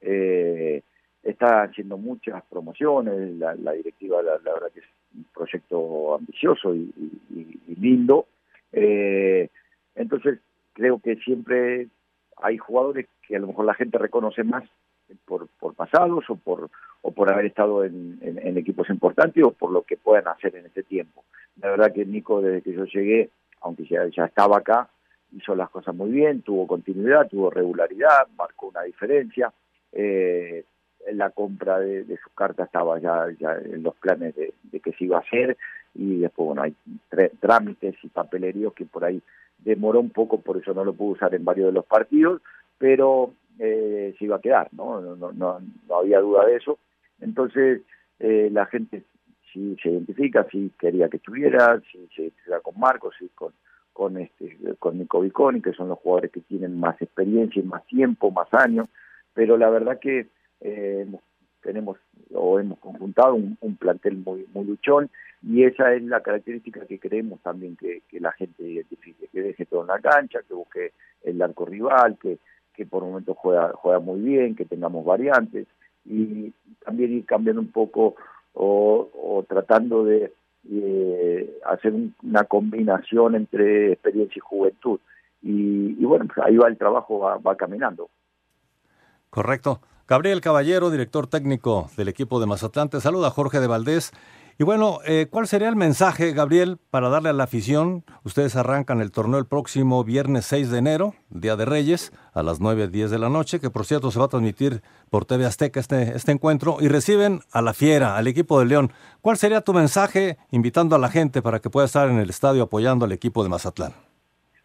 [0.00, 0.82] Eh,
[1.22, 4.80] está haciendo muchas promociones, la, la directiva la, la, verdad que
[5.14, 6.92] un proyecto ambicioso y,
[7.80, 8.26] lindo.
[8.72, 9.48] Eh,
[9.94, 10.38] entonces
[10.74, 11.88] creo que siempre
[12.36, 14.64] hay jugadores que a lo mejor la gente reconoce más
[15.24, 16.70] por, por pasados o por
[17.02, 18.18] o por haber estado en,
[18.56, 21.24] equipos importantes o por lo que puedan hacer en este tiempo.
[21.60, 23.30] La verdad que Nico, desde que yo llegué,
[23.62, 24.88] aunque ya, ya estaba acá,
[25.32, 29.52] hizo las cosas muy bien, tuvo continuidad, tuvo regularidad, marcó una diferencia.
[29.92, 30.64] Eh,
[31.12, 34.92] la compra de, de su carta estaba ya, ya en los planes de, de, que
[34.92, 35.56] se iba a hacer
[35.94, 36.74] y después, bueno, hay
[37.40, 39.20] trámites y papeleríos que por ahí
[39.58, 42.40] demoró un poco, por eso no lo pudo usar en varios de los partidos,
[42.78, 45.00] pero eh, se iba a quedar, ¿no?
[45.00, 46.78] No, no, no, no había duda de eso.
[47.20, 47.82] Entonces,
[48.18, 49.02] eh, la gente
[49.52, 53.52] sí se identifica, sí quería que estuviera, sí se identifica con Marcos, sí con
[53.92, 57.84] con este con Nico Viconi, que son los jugadores que tienen más experiencia y más
[57.86, 58.88] tiempo, más años,
[59.34, 60.28] pero la verdad que
[60.60, 61.06] eh,
[61.62, 61.98] tenemos
[62.32, 65.10] o hemos conjuntado un, plantel muy luchón
[65.42, 69.66] y esa es la característica que queremos también que, que, la gente identifique, que deje
[69.66, 70.92] todo en la cancha, que busque
[71.22, 72.38] el arco rival, que,
[72.74, 75.66] que por momentos juega, juega muy bien, que tengamos variantes
[76.04, 76.52] y
[76.84, 78.16] también ir cambiando un poco
[78.52, 80.32] o, tratando de
[80.70, 85.00] eh, hacer un, una combinación entre experiencia y juventud.
[85.42, 88.10] Y, y bueno, pues ahí va el trabajo, va caminando.
[89.30, 89.80] Correcto.
[90.10, 94.10] Gabriel Caballero, director técnico del equipo de Mazatlán, te saluda Jorge de Valdés.
[94.58, 98.02] Y bueno, eh, ¿cuál sería el mensaje, Gabriel, para darle a la afición?
[98.24, 102.60] Ustedes arrancan el torneo el próximo viernes 6 de enero, Día de Reyes, a las
[102.60, 106.16] 9.10 de la noche, que por cierto se va a transmitir por TV Azteca este,
[106.16, 108.90] este encuentro, y reciben a la Fiera, al equipo de León.
[109.20, 112.64] ¿Cuál sería tu mensaje invitando a la gente para que pueda estar en el estadio
[112.64, 113.92] apoyando al equipo de Mazatlán?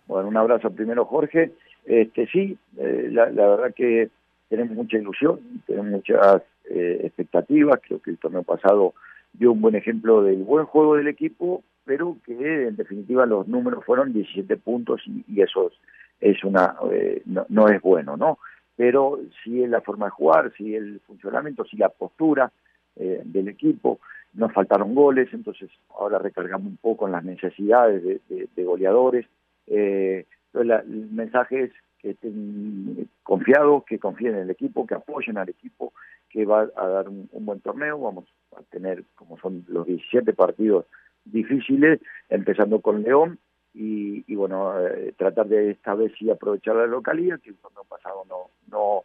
[0.07, 1.51] Bueno, un abrazo primero, Jorge.
[1.85, 4.09] Este, sí, eh, la verdad que
[4.49, 8.93] tenemos mucha ilusión, tenemos muchas eh, expectativas, creo que el torneo pasado
[9.33, 13.83] dio un buen ejemplo del buen juego del equipo, pero que en definitiva los números
[13.85, 15.71] fueron 17 puntos y, y eso
[16.19, 18.39] es, una eh, no, no, es bueno, ¿no?
[18.75, 22.51] pero sí es la forma de jugar, sí el funcionamiento, sí la postura
[22.95, 23.99] eh, del equipo.
[24.33, 29.25] Nos faltaron goles, entonces ahora recargamos un poco en las necesidades de, goleadores.
[29.67, 31.71] Eh, el mensaje es
[32.05, 35.91] que estén confiados, que confíen en el equipo, que apoyen al equipo,
[36.29, 37.99] que va a dar un, buen torneo.
[37.99, 40.85] Vamos a tener, como son los 17 partidos
[41.25, 43.39] difíciles, empezando con León,
[43.73, 48.23] y, bueno, eh, tratar de esta vez sí aprovechar la localidad, que el torneo pasado
[48.29, 49.03] no, no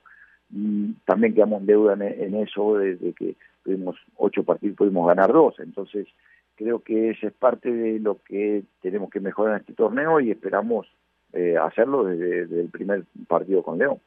[0.51, 3.35] mm, también quedamos en deuda en, eso, desde que
[3.65, 6.07] tuvimos ocho partidos, pudimos ganar dos, entonces
[6.55, 10.31] creo que esa es parte de lo que tenemos que mejorar en este torneo y
[10.31, 10.87] esperamos
[11.33, 13.99] eh, hacerlo desde, el primer partido con León.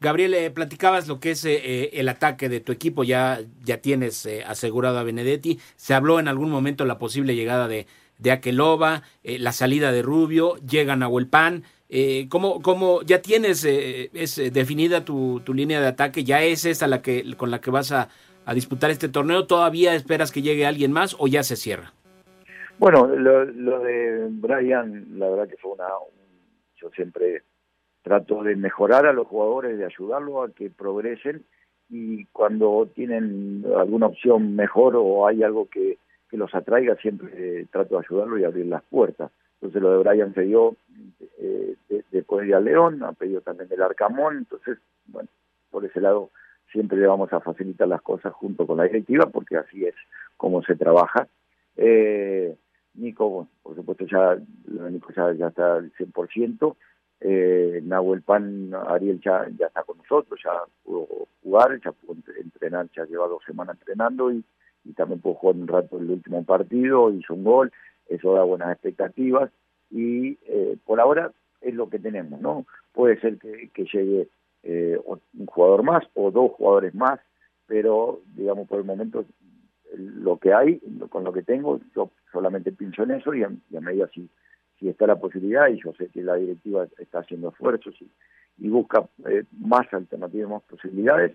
[0.00, 4.98] Gabriel, eh, platicabas lo que es el ataque de tu equipo, ya, ya tienes asegurado
[4.98, 7.86] a Benedetti, se habló en algún momento la posible llegada de,
[8.20, 11.64] de Aqueloba, eh, la salida de Rubio, llega Nahuelpan.
[11.88, 16.22] Eh, ¿cómo, ¿Cómo ya tienes eh, es, eh, definida tu, tu, línea de ataque?
[16.22, 18.08] ¿Ya es esta la que, con la que vas a,
[18.44, 19.46] a, disputar este torneo?
[19.46, 21.92] ¿Todavía esperas que llegue alguien más o ya se cierra?
[22.78, 25.86] Bueno, lo, lo de Brian, la verdad que fue una...
[26.80, 27.42] yo siempre
[28.02, 31.44] trato de mejorar a los jugadores, de ayudarlos a que progresen
[31.88, 35.98] y cuando tienen alguna opción mejor o hay algo que
[36.30, 39.32] que los atraiga, siempre trato de ayudarlo y abrir las puertas.
[39.54, 40.76] Entonces lo de Brian se dio
[41.38, 41.74] eh,
[42.12, 45.28] después de, León, ha pedido también del Arcamón, entonces, bueno,
[45.70, 46.30] por ese lado
[46.70, 49.94] siempre le vamos a facilitar las cosas junto con la directiva, porque así es
[50.36, 51.26] como se trabaja.
[51.76, 52.54] Eh,
[52.94, 54.38] Nico, por supuesto, ya,
[54.90, 56.76] Nico ya, ya está al 100%,
[57.20, 60.52] eh, Nahuel Pan, Ariel ya, está con nosotros, ya
[60.84, 61.06] pudo
[61.42, 64.44] jugar, ya pudo entrenar, ya lleva dos semanas entrenando y
[64.96, 67.72] también pudo jugar un rato el último partido, hizo un gol,
[68.08, 69.50] eso da buenas expectativas
[69.90, 72.66] y eh, por ahora es lo que tenemos, ¿no?
[72.92, 74.28] Puede ser que, llegue
[74.62, 77.20] eh, un jugador más o dos jugadores más,
[77.66, 79.24] pero digamos por el momento
[79.96, 83.50] lo que hay, con lo que tengo, yo solamente pienso en eso y a,
[83.80, 84.28] medida si,
[84.78, 88.10] si está la posibilidad, y yo sé que la directiva está haciendo esfuerzos y,
[88.58, 91.32] y busca eh, más alternativas, más posibilidades,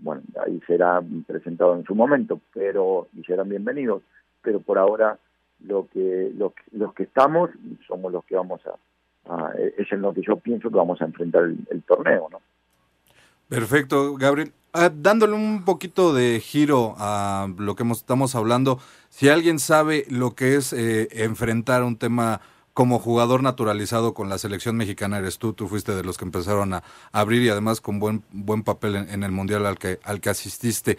[0.00, 4.02] bueno, ahí será presentado en su momento, pero y serán bienvenidos,
[4.42, 5.18] pero por ahora
[5.60, 7.50] lo que los, los que estamos
[7.86, 11.44] somos los que vamos a, es en lo que yo pienso que vamos a enfrentar
[11.44, 12.40] el, torneo, ¿no?
[13.48, 14.52] Perfecto, Gabriel.
[14.80, 18.78] Ah, dándole un poquito de giro a lo que estamos hablando,
[19.10, 22.40] si alguien sabe lo que es eh, enfrentar un tema
[22.74, 26.74] como jugador naturalizado con la selección mexicana eres tú, tú fuiste de los que empezaron
[26.74, 30.30] a abrir y además con buen, buen papel en, el mundial al que, al que
[30.30, 30.96] asististe.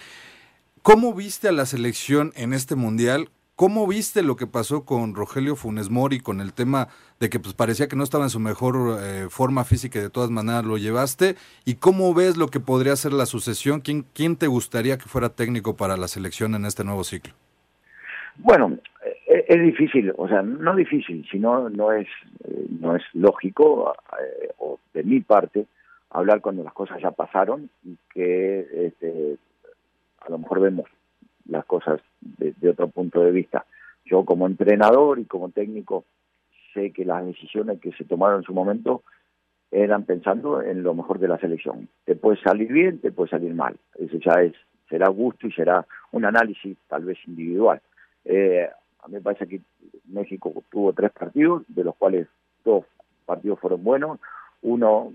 [0.81, 3.29] ¿Cómo viste a la selección en este mundial?
[3.59, 6.87] ¿Cómo viste lo que pasó con Rogelio Funes Mori con el tema
[7.19, 10.09] de que pues parecía que no estaba en su mejor eh, forma física y de
[10.09, 11.35] todas maneras lo llevaste?
[11.65, 13.81] ¿Y cómo ves lo que podría ser la sucesión?
[13.81, 17.33] ¿Quién, quién te gustaría que fuera técnico para la selección en este nuevo ciclo?
[18.37, 18.77] Bueno,
[19.27, 22.07] es, difícil, o sea, no difícil, sino no es,
[22.45, 23.93] eh, no es lógico,
[24.23, 25.65] eh, o de mi parte,
[26.11, 29.35] hablar cuando las cosas ya pasaron y que este,
[30.21, 30.87] a lo mejor vemos
[31.49, 33.65] las cosas de, otro punto de vista.
[34.05, 36.05] Yo como entrenador y como técnico
[36.73, 39.03] sé que las decisiones que se tomaron en su momento
[39.71, 41.89] eran pensando en lo mejor de la selección.
[42.05, 43.75] Te puede salir bien, te puede salir mal.
[43.97, 44.53] Eso ya es,
[44.89, 47.81] será gusto y será un análisis tal vez individual.
[48.25, 48.67] Eh,
[49.01, 49.61] a mí me parece que
[50.05, 52.27] México tuvo tres partidos, de los cuales
[52.65, 52.85] dos
[53.25, 54.19] partidos fueron buenos,
[54.61, 55.11] uno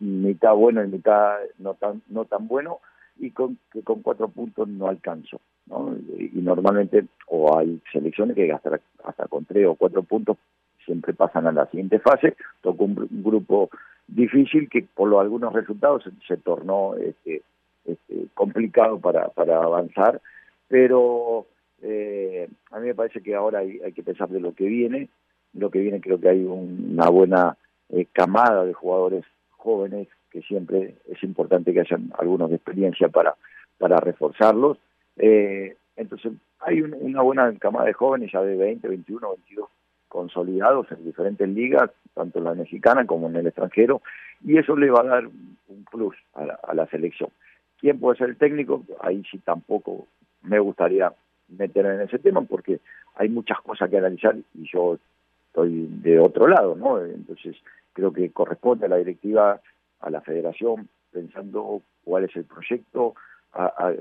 [0.00, 2.78] mitad bueno y mitad no tan no tan bueno
[3.18, 5.96] y con que con cuatro puntos no alcanzó ¿no?
[6.18, 10.36] y, normalmente o hay selecciones que hasta hasta con tres o cuatro puntos
[10.84, 13.70] siempre pasan a la siguiente fase tocó un, grupo
[14.06, 17.42] difícil que por lo, algunos resultados se, tornó este,
[17.84, 20.20] este, complicado para para avanzar
[20.68, 21.46] pero
[21.82, 25.08] eh, a mí me parece que ahora hay, que pensar de lo que viene.
[25.52, 27.56] Lo que viene creo que hay una buena
[27.90, 29.24] eh, camada de jugadores
[29.56, 33.34] jóvenes que siempre es importante que hayan algunos de experiencia para,
[33.78, 34.78] para reforzarlos.
[35.16, 39.68] Eh, entonces hay una buena camada de jóvenes ya de 20, 21, 22
[40.08, 44.02] consolidados en diferentes ligas, tanto en la mexicana como en el extranjero,
[44.44, 47.30] y eso le va a dar un plus a la, a la selección.
[47.78, 48.82] ¿Quién puede ser el técnico?
[49.00, 50.06] Ahí sí tampoco
[50.42, 51.12] me gustaría
[51.48, 52.80] meter en ese tema porque
[53.16, 54.98] hay muchas cosas que analizar y yo
[55.48, 57.02] estoy de otro lado, ¿no?
[57.02, 57.56] Entonces
[57.96, 59.58] creo que corresponde a la directiva,
[60.00, 63.14] a la federación, pensando cuál es el proyecto,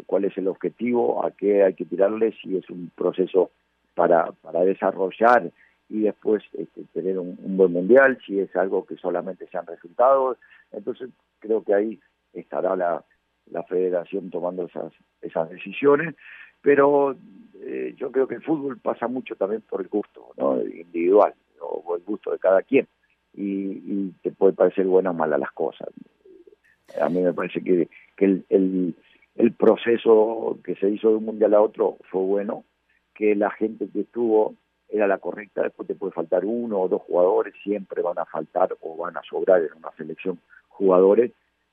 [0.06, 3.52] cuál es el objetivo, a qué hay que tirarle, si es un proceso
[3.94, 5.50] para, para desarrollar
[5.88, 10.38] y después este, tener un, buen mundial, si es algo que solamente sean resultados.
[10.74, 12.00] Entonces creo que ahí
[12.34, 13.02] estará la,
[13.50, 14.92] la federación tomando esas,
[15.22, 16.16] esas decisiones,
[16.62, 17.16] pero
[17.62, 20.60] eh, yo creo que el fútbol pasa mucho también por el gusto ¿no?
[20.62, 22.86] individual o el gusto de cada quien
[23.38, 25.90] y, te puede parecer buenas o malas las cosas.
[27.00, 28.96] A mí me parece que, el,
[29.36, 32.64] el, proceso que se hizo de un mundial a otro fue bueno,
[33.14, 34.56] que la gente que estuvo
[34.90, 38.76] era la correcta, después te puede faltar uno o dos jugadores, siempre van a faltar
[38.82, 41.32] o van a sobrar en una selección jugadores,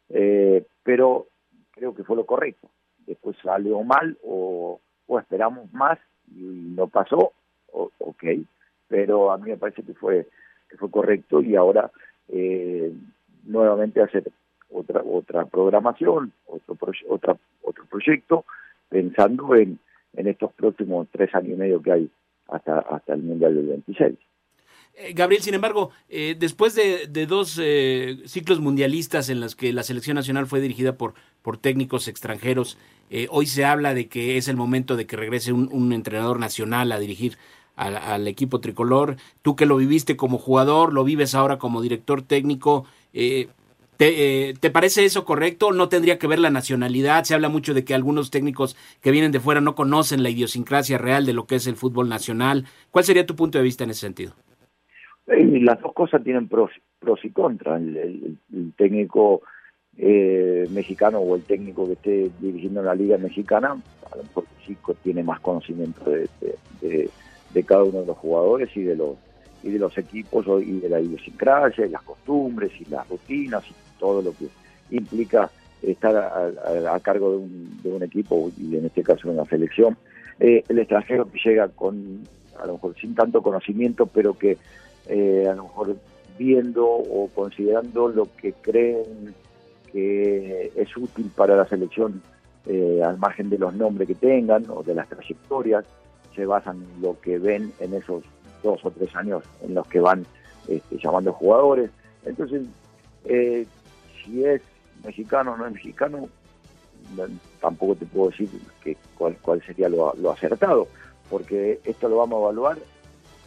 [0.08, 1.26] eh, pero
[1.72, 2.68] creo que fue lo correcto.
[3.06, 5.98] Después salió mal o, o esperamos más
[6.28, 7.32] y no pasó,
[7.72, 8.24] ok,
[8.88, 10.26] pero a mí me parece que fue
[10.72, 11.90] que fue correcto y ahora
[12.28, 12.92] eh,
[13.44, 14.24] nuevamente hacer
[14.70, 16.76] otra otra programación, otro
[17.08, 18.46] otra, otro proyecto
[18.88, 19.78] pensando en,
[20.14, 22.10] en estos próximos tres años y medio que hay
[22.48, 24.18] hasta hasta el mundial del 26.
[24.94, 29.82] Eh, Gabriel, sin embargo, eh, después de, dos eh, ciclos mundialistas en los que la
[29.82, 32.78] selección nacional fue dirigida por, por técnicos extranjeros,
[33.28, 36.98] hoy se habla de que es el momento de que regrese un, entrenador nacional a
[36.98, 37.36] dirigir
[37.76, 39.16] al, equipo tricolor.
[39.42, 42.84] Tú que lo viviste como jugador, lo vives ahora como director técnico.
[43.12, 45.72] ¿te, ¿Te parece eso correcto?
[45.72, 47.24] ¿No tendría que ver la nacionalidad?
[47.24, 50.98] Se habla mucho de que algunos técnicos que vienen de fuera no conocen la idiosincrasia
[50.98, 52.64] real de lo que es el fútbol nacional.
[52.90, 54.34] ¿Cuál sería tu punto de vista en ese sentido?
[55.26, 57.80] las dos cosas tienen pros, pros y contras.
[57.80, 58.38] El,
[58.76, 59.42] técnico
[59.96, 63.76] eh, mexicano o el técnico que esté dirigiendo la liga mexicana,
[64.10, 64.44] a lo mejor
[65.02, 67.10] tiene más conocimiento de,
[67.64, 69.16] cada uno de los jugadores y de los
[69.62, 73.74] y de los equipos y de la idiosincrasia y las costumbres y las rutinas y
[73.98, 74.48] todo lo que
[74.90, 75.50] implica
[75.82, 79.96] estar a, cargo de un, de un, equipo y en este caso de una selección.
[80.40, 82.26] Eh, el extranjero que llega con,
[82.60, 84.58] a lo mejor sin tanto conocimiento, pero que
[85.08, 85.96] eh, a lo mejor
[86.38, 89.34] viendo o considerando lo que creen
[89.92, 92.22] que es útil para la selección
[92.66, 95.84] eh, al margen de los nombres que tengan o de las trayectorias,
[96.34, 98.22] se basan en lo que ven en esos
[98.62, 100.26] dos o tres años en los que van
[100.68, 101.90] este, llamando jugadores.
[102.24, 102.62] Entonces,
[103.24, 103.66] eh,
[104.24, 104.62] si es
[105.04, 106.28] mexicano o no es mexicano,
[107.60, 108.48] tampoco te puedo decir
[108.82, 110.88] que cuál, cuál sería lo, acertado,
[111.28, 112.78] porque esto lo vamos a evaluar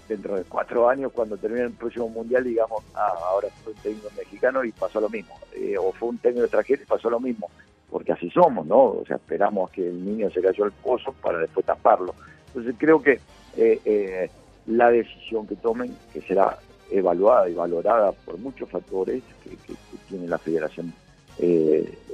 [0.08, 4.10] dentro de cuatro años, cuando termine el próximo mundial, digamos, ah, ahora fue un técnico
[4.16, 7.50] mexicano y pasó lo mismo, eh, o fue un técnico extranjero y pasó lo mismo,
[7.90, 8.84] porque así somos, ¿no?
[8.84, 12.14] O sea, esperamos que el niño se cayó al pozo para después taparlo.
[12.56, 13.20] Entonces creo que
[13.58, 14.30] eh, eh,
[14.68, 16.58] la decisión que tomen, que será
[16.90, 19.76] evaluada y valorada por muchos factores que,
[20.08, 20.94] tiene la federación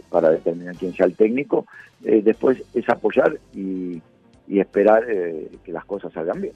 [0.09, 1.67] para determinar quién sea el técnico,
[1.99, 4.01] después es apoyar y
[4.47, 6.53] esperar que las cosas salgan bien.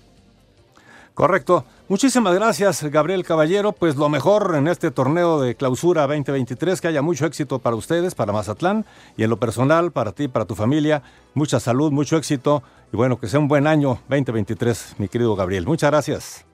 [1.15, 1.63] Correcto.
[1.87, 3.71] Muchísimas gracias, Gabriel Caballero.
[3.71, 8.13] Pues lo mejor en este torneo de clausura 2023, que haya mucho éxito para ustedes,
[8.15, 11.03] para Mazatlán y en lo personal, para ti, para tu familia.
[11.33, 15.65] Mucha salud, mucho éxito y bueno, que sea un buen año 2023, mi querido Gabriel.
[15.65, 16.45] Muchas gracias.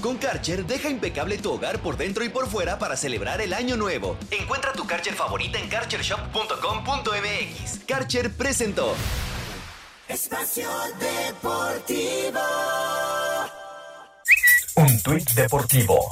[0.00, 3.76] Con Karcher, deja impecable tu hogar por dentro y por fuera para celebrar el año
[3.76, 4.16] nuevo.
[4.30, 7.80] Encuentra tu Karcher favorita en karchershop.com.mx.
[7.86, 8.94] Karcher presentó.
[10.08, 10.68] Espacio
[11.00, 12.38] Deportivo.
[14.76, 16.08] Un tuit deportivo.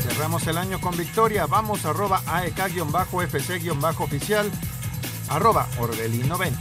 [0.00, 1.44] Cerramos el año con victoria.
[1.46, 4.50] Vamos arroba AEK-FC-oficial
[5.28, 6.58] arroba Orbelín 90.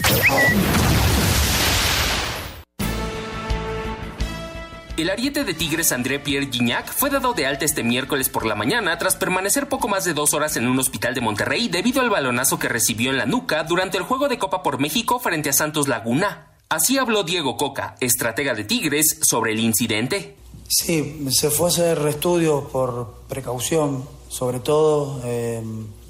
[4.98, 8.56] El ariete de Tigres André Pierre Gignac fue dado de alta este miércoles por la
[8.56, 12.10] mañana tras permanecer poco más de dos horas en un hospital de Monterrey debido al
[12.10, 15.54] balonazo que recibió en la nuca durante el juego de Copa por México frente a
[15.54, 16.50] Santos Laguna.
[16.70, 20.38] Así habló Diego Coca, estratega de Tigres, sobre el incidente.
[20.68, 25.62] Sí, se fue a hacer estudios por precaución, sobre todo, eh,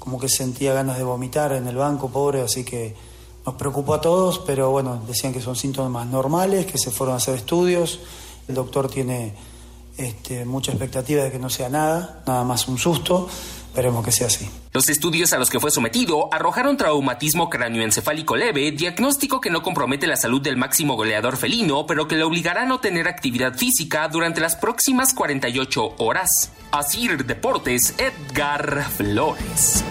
[0.02, 2.96] como que sentía ganas de vomitar en el banco, pobre, así que
[3.46, 7.18] nos preocupó a todos, pero bueno, decían que son síntomas normales, que se fueron a
[7.18, 8.00] hacer estudios
[8.48, 9.34] el doctor tiene
[9.96, 13.28] este, mucha expectativa de que no sea nada, nada más un susto.
[13.72, 14.50] Esperemos que sea así.
[14.74, 20.06] Los estudios a los que fue sometido arrojaron traumatismo cráneoencefálico leve, diagnóstico que no compromete
[20.06, 24.06] la salud del máximo goleador felino, pero que le obligará a no tener actividad física
[24.08, 26.52] durante las próximas 48 horas.
[26.70, 29.82] Asir Deportes, Edgar Flores.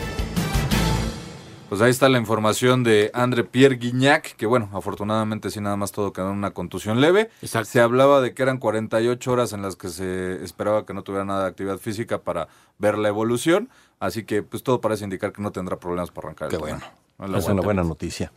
[1.71, 5.93] Pues ahí está la información de André Pierre Guignac, que bueno, afortunadamente sí nada más
[5.93, 7.29] todo quedó en una contusión leve.
[7.41, 11.23] Se hablaba de que eran 48 horas en las que se esperaba que no tuviera
[11.23, 13.69] nada de actividad física para ver la evolución,
[14.01, 16.49] así que pues todo parece indicar que no tendrá problemas para arrancar.
[16.49, 16.81] Qué bueno,
[17.37, 18.33] es una buena noticia.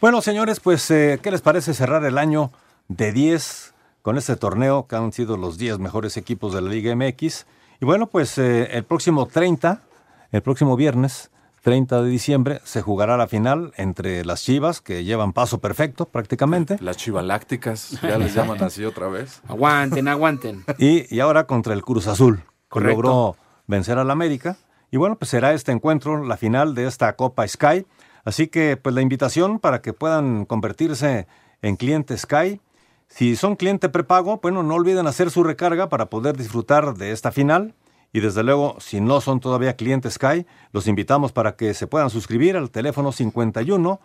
[0.00, 2.52] Bueno, señores, pues eh, ¿qué les parece cerrar el año
[2.86, 6.94] de 10 con este torneo, que han sido los 10 mejores equipos de la Liga
[6.94, 7.44] MX.
[7.80, 9.82] Y bueno, pues eh, el próximo 30,
[10.30, 15.32] el próximo viernes, 30 de diciembre, se jugará la final entre las Chivas, que llevan
[15.32, 16.78] paso perfecto prácticamente.
[16.80, 19.42] Las Chivalácticas, ya les llaman así otra vez.
[19.48, 20.64] Aguanten, aguanten.
[20.78, 23.36] Y, y ahora contra el Cruz Azul, que logró
[23.66, 24.56] vencer al América.
[24.90, 27.86] Y bueno, pues será este encuentro, la final de esta Copa Sky.
[28.24, 31.26] Así que pues la invitación para que puedan convertirse
[31.62, 32.60] en cliente Sky.
[33.08, 37.32] Si son cliente prepago, bueno, no olviden hacer su recarga para poder disfrutar de esta
[37.32, 37.74] final.
[38.12, 42.10] Y desde luego, si no son todavía clientes Sky, los invitamos para que se puedan
[42.10, 44.00] suscribir al teléfono 51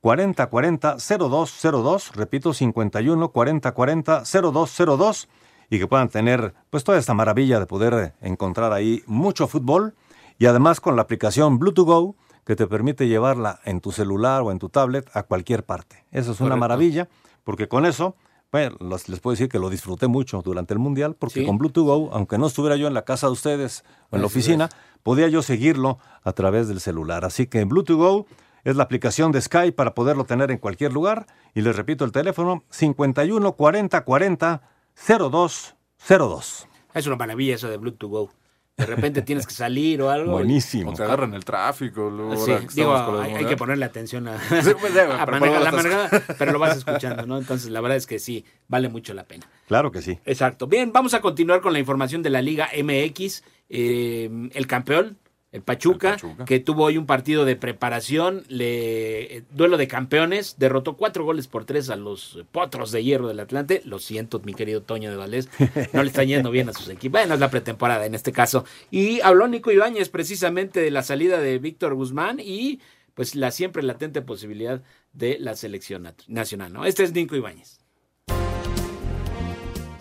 [0.00, 5.28] 40 40 0202, repito, 51 40 40 0202
[5.70, 9.94] y que puedan tener pues toda esta maravilla de poder encontrar ahí mucho fútbol.
[10.38, 14.52] Y además con la aplicación Bluetooth Go que te permite llevarla en tu celular o
[14.52, 16.04] en tu tablet a cualquier parte.
[16.12, 17.08] Eso es una maravilla
[17.42, 18.14] porque con eso
[18.52, 21.46] bueno, los- les puedo decir que lo disfruté mucho durante el Mundial porque Sí.
[21.46, 24.26] con Bluetooth Go, aunque no estuviera yo en la casa de ustedes o en la
[24.26, 24.68] oficina,
[25.02, 27.24] podía yo seguirlo a través del celular.
[27.24, 28.26] Así que Bluetooth Go
[28.64, 31.26] es la aplicación de Sky para poderlo tener en cualquier lugar.
[31.54, 34.62] Y les repito el teléfono 51 40 40
[34.94, 36.66] 0202.
[36.94, 38.30] Es una maravilla eso de Bluetooth Go.
[38.76, 40.32] De repente tienes que salir o algo.
[40.32, 40.90] Buenísimo.
[40.90, 42.10] O te agarran el tráfico.
[42.10, 45.24] Luego, Sí, digo, estamos con los hay, hay que ponerle atención a, Sí, pues, a
[45.26, 47.38] manejar la manejada, pero lo vas escuchando, ¿no?
[47.38, 49.48] Entonces, la verdad es que sí, vale mucho la pena.
[49.66, 50.18] Claro que sí.
[50.26, 50.66] Exacto.
[50.66, 53.42] Bien, vamos a continuar con la información de la Liga MX.
[53.70, 55.18] Eh, el campeón,
[55.56, 56.44] el Pachuca, El Pachuca.
[56.44, 61.48] que tuvo hoy un partido de preparación, le, eh, duelo de campeones, derrotó cuatro goles
[61.48, 63.82] por tres a los potros de hierro del Atlante.
[63.84, 65.48] Lo siento, mi querido Toño de Valdés,
[65.92, 67.20] no le están yendo bien a sus equipos.
[67.20, 68.64] Bueno, es la pretemporada en este caso.
[68.90, 72.80] Y habló Nico Ibáñez precisamente de la salida de Víctor Guzmán y
[73.14, 74.82] pues la siempre latente posibilidad
[75.14, 76.84] de la selección nacional, ¿no?
[76.84, 77.85] Este es Nico Ibáñez.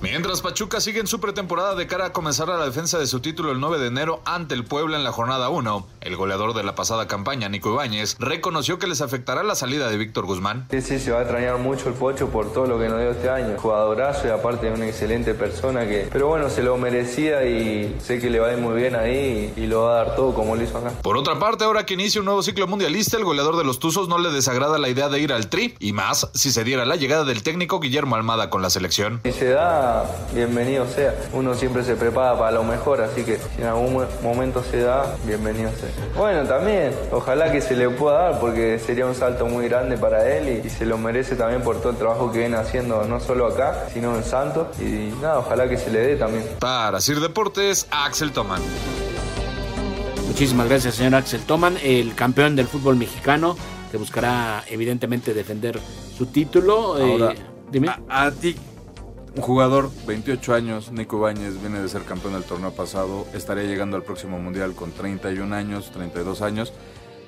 [0.06, 3.22] Mientras Pachuca sigue en su pretemporada de cara a comenzar a la defensa de su
[3.22, 6.64] título el 9 de enero ante el Puebla en la jornada 1, el goleador de
[6.64, 10.68] la pasada campaña, Nico Ibáñez, reconoció que les afectará la salida de Víctor Guzmán.
[10.70, 13.10] Sí, sí, se va a extrañar mucho el Pocho por todo lo que nos dio
[13.12, 13.58] este año.
[13.58, 16.08] Jugadorazo y aparte una excelente persona que...
[16.12, 19.52] Pero bueno, se lo merecía y sé que le va a ir muy bien ahí
[19.58, 20.92] y, y lo va a dar todo como lo hizo acá.
[21.02, 24.08] Por otra parte, ahora que inicia un nuevo ciclo mundialista, el goleador de los Tuzos
[24.08, 26.96] no le desagrada la idea de ir al Tri, y más si se diera la
[26.96, 29.22] llegada del técnico Guillermo Almada con la selección.
[29.24, 29.95] Si se da,
[30.34, 31.14] bienvenido sea.
[31.34, 34.82] Uno siempre se prepara para lo mejor, así que si en algún mo- momento se
[34.82, 35.90] da, bienvenido sea.
[36.18, 40.28] Bueno, también, ojalá que se le pueda dar porque sería un salto muy grande para
[40.38, 43.20] él y, y se lo merece también por todo el trabajo que viene haciendo, no
[43.20, 44.68] solo acá, sino en Santos.
[44.80, 46.44] Y nada, ojalá que se le dé también.
[46.60, 48.62] Para Sir Deportes, Axel Toman.
[50.28, 53.56] Muchísimas gracias, señor Axel Toman, el campeón del fútbol mexicano,
[53.92, 55.80] que buscará evidentemente defender
[56.18, 56.98] su título.
[57.00, 57.34] Eh, Ahora,
[57.72, 57.88] dime.
[58.10, 58.56] A, a ti,
[59.36, 63.98] un jugador, 28 años, Nico Ibáñez, viene de ser campeón del torneo pasado, estaría llegando
[63.98, 66.74] al próximo mundial con 31 años, 32 años.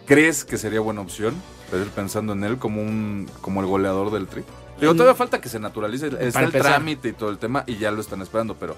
[0.05, 1.35] ¿Crees que sería buena opción
[1.69, 4.43] seguir pensando en él como un como el goleador del Tri?
[4.79, 6.47] Digo, todavía falta que se naturalice, está el Mm.
[6.47, 6.71] empezar.
[6.73, 8.75] trámite y todo el tema y ya lo están esperando, pero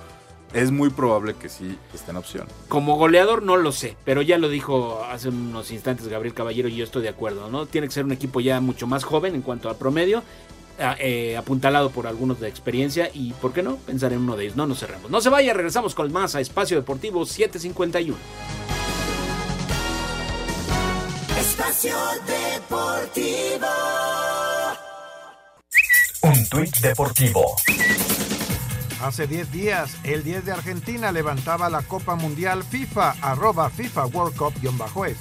[0.54, 2.48] es muy probable que sí esté en opción.
[2.68, 6.76] Como goleador no lo sé, pero ya lo dijo hace unos instantes Gabriel Caballero y
[6.78, 7.68] yo estoy de acuerdo, ¿no?
[7.68, 10.24] Tiene que ser un equipo ya mucho más joven en cuanto al promedio, a-
[11.00, 13.78] eh, apuntalado por algunos de experiencia y, ¿por qué no?
[13.78, 14.56] Pensar en uno de ellos.
[14.56, 15.12] No nos cerremos.
[15.12, 18.16] No se vaya, regresamos con más a Espacio Deportivo 751.
[21.40, 23.68] Espacio Deportivo.
[26.22, 27.56] Un tuit deportivo.
[29.02, 34.36] Hace 10 días, el 10 de Argentina levantaba la Copa Mundial FIFA, arroba FIFA World
[34.36, 35.18] Cup-es.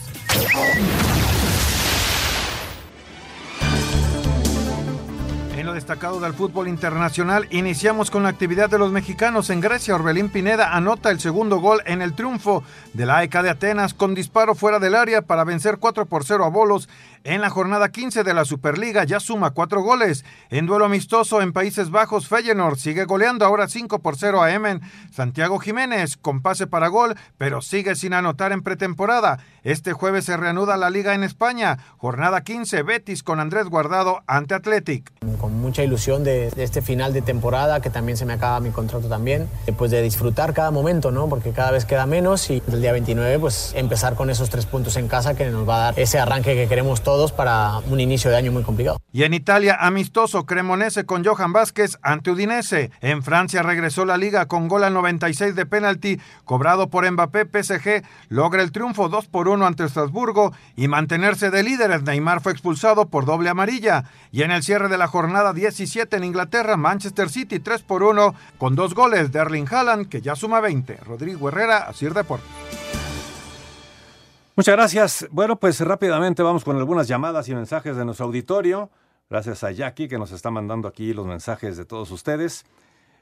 [5.72, 9.94] Destacado del fútbol internacional, iniciamos con la actividad de los mexicanos en Grecia.
[9.94, 12.62] Orbelín Pineda anota el segundo gol en el triunfo
[12.94, 16.44] de la AEK de Atenas con disparo fuera del área para vencer 4 por 0
[16.44, 16.88] a Bolos
[17.24, 19.04] en la jornada 15 de la Superliga.
[19.04, 20.24] Ya suma 4 goles.
[20.50, 24.80] En duelo amistoso en Países Bajos, Feyenoord sigue goleando ahora 5 por 0 a Emen.
[25.10, 29.38] Santiago Jiménez con pase para gol, pero sigue sin anotar en pretemporada.
[29.62, 31.78] Este jueves se reanuda la liga en España.
[31.98, 35.10] Jornada 15, Betis con Andrés Guardado ante Athletic.
[35.40, 38.70] con mucha ilusión de, de este final de temporada, que también se me acaba mi
[38.70, 41.28] contrato también, eh, pues de disfrutar cada momento, ¿no?
[41.28, 44.96] Porque cada vez queda menos y el día 29 pues empezar con esos tres puntos
[44.96, 48.30] en casa que nos va a dar ese arranque que queremos todos para un inicio
[48.30, 48.98] de año muy complicado.
[49.12, 52.92] Y Y en Italia, amistoso Cremonese con Johan Vázquez ante Udinese.
[53.00, 57.46] En Francia regresó la liga con gol al 96 de penalti cobrado por Mbappé.
[57.46, 62.02] PSG logra el triunfo 2 por 1 ante Estrasburgo y mantenerse de líderes.
[62.02, 64.04] Neymar fue expulsado por doble amarilla.
[64.30, 68.34] Y en el cierre de la jornada 17 en Inglaterra, Manchester City 3 por 1
[68.58, 70.96] con dos goles de Erling Haaland que ya suma 20.
[70.98, 72.46] Rodrigo Herrera, Asir Deportes.
[74.56, 75.26] Muchas gracias.
[75.30, 78.90] Bueno, pues rápidamente vamos con algunas llamadas y mensajes de nuestro auditorio.
[79.30, 82.64] Gracias a Jackie que nos está mandando aquí los mensajes de todos ustedes.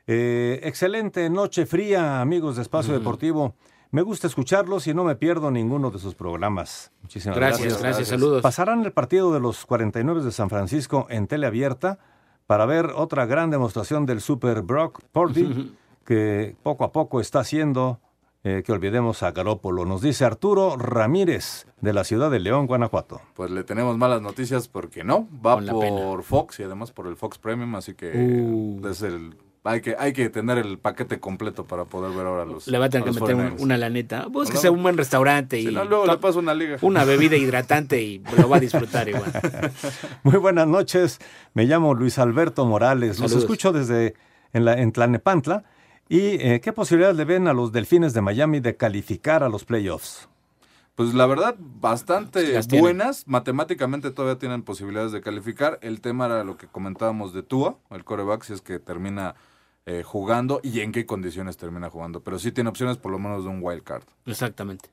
[0.06, 2.98] Eh, excelente noche fría, amigos de Espacio Mm.
[2.98, 3.54] Deportivo.
[3.90, 6.90] Me gusta escucharlos y no me pierdo ninguno de sus programas.
[7.02, 7.82] Muchísimas Gracias, gracias.
[7.82, 8.42] gracias, saludos.
[8.42, 11.98] Pasarán el partido de los 49 de San Francisco en teleabierta
[12.46, 15.74] para ver otra gran demostración del Super Brock Purdy
[16.04, 18.00] que poco a poco está haciendo
[18.44, 19.84] eh, que olvidemos a Garópolo.
[19.84, 23.20] Nos dice Arturo Ramírez de la ciudad de León, Guanajuato.
[23.34, 26.22] Pues le tenemos malas noticias porque no, va por pena.
[26.22, 28.86] Fox y además por el Fox Premium, así que Uh.
[28.88, 29.36] es el
[29.66, 32.86] hay que hay que tener el paquete completo para poder ver ahora los Le va
[32.86, 33.60] a tener a que meter un- 49ers.
[33.62, 34.26] una laneta.
[34.26, 34.72] Búsquese Pues no.
[34.72, 36.78] un buen restaurante y no, luego le paso una liga.
[36.82, 39.30] una bebida hidratante y lo va a disfrutar igual.
[40.22, 41.18] Muy buenas noches,
[41.54, 44.14] me llamo Luis Alberto Morales, los escucho desde
[44.52, 45.64] en, la, en Tlanepantla.
[46.08, 49.64] ¿Y eh, qué posibilidades le ven a los Delfines de Miami de calificar a los
[49.64, 50.28] playoffs?
[50.94, 52.82] Pues la verdad, bastante Sí, las tienen.
[52.84, 53.24] buenas.
[53.26, 55.78] Matemáticamente todavía tienen posibilidades de calificar.
[55.82, 59.34] El tema era lo que comentábamos de Tua, el coreback, si es que termina
[59.86, 62.20] eh, jugando y en qué condiciones termina jugando.
[62.20, 64.02] Pero sí tiene opciones por lo menos de un wild card.
[64.26, 64.90] Exactamente.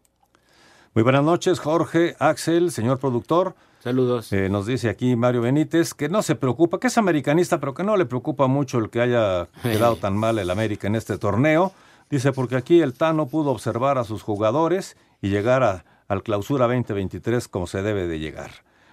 [0.93, 3.55] Muy buenas noches, Jorge, Axel, señor productor.
[3.79, 4.31] Saludos.
[4.31, 7.83] Eh, nos dice aquí Mario Benítez que no se preocupa, que es americanista, pero que
[7.83, 11.73] no le preocupa mucho el que haya quedado tan mal el América en este torneo.
[12.11, 16.67] Dice, porque aquí el Tano pudo observar a sus jugadores y llegar a, al clausura
[16.67, 18.51] 2023 como se debe de llegar.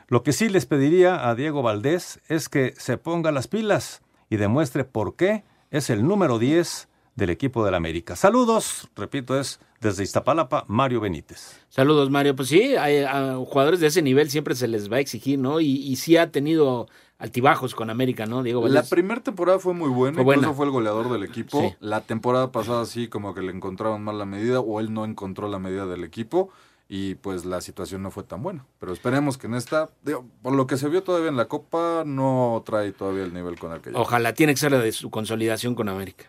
[0.09, 4.39] Lo que sí les pediría a Diego Valdés es que se ponga las pilas y
[4.39, 8.17] demuestre por qué es el número 10 del equipo del América.
[8.17, 11.59] Saludos, repito, es desde Iztapalapa, Mario Benítez.
[11.69, 12.37] Saludos, Mario.
[12.37, 15.61] Pues sí, hay- a jugadores de ese nivel siempre se les va a exigir, ¿no?
[15.61, 18.43] Y, y sí ha tenido altibajos con América, ¿no?
[18.43, 18.91] Diego La Valdés.
[18.91, 20.53] primera temporada fue muy buena, Fue incluso buena.
[20.57, 21.61] fue el goleador del equipo.
[21.61, 21.75] Sí.
[21.81, 25.49] La temporada pasada sí como que le encontraron mal la medida o él no encontró
[25.49, 26.51] la medida del equipo
[26.93, 28.67] y pues la situación no fue tan buena.
[28.81, 32.03] Pero esperemos que en esta, digo, por lo que se vio todavía en la Copa,
[32.05, 34.03] no trae todavía el nivel con el que llegó.
[34.03, 36.25] Ojalá, tiene que ser la de su consolidación con América.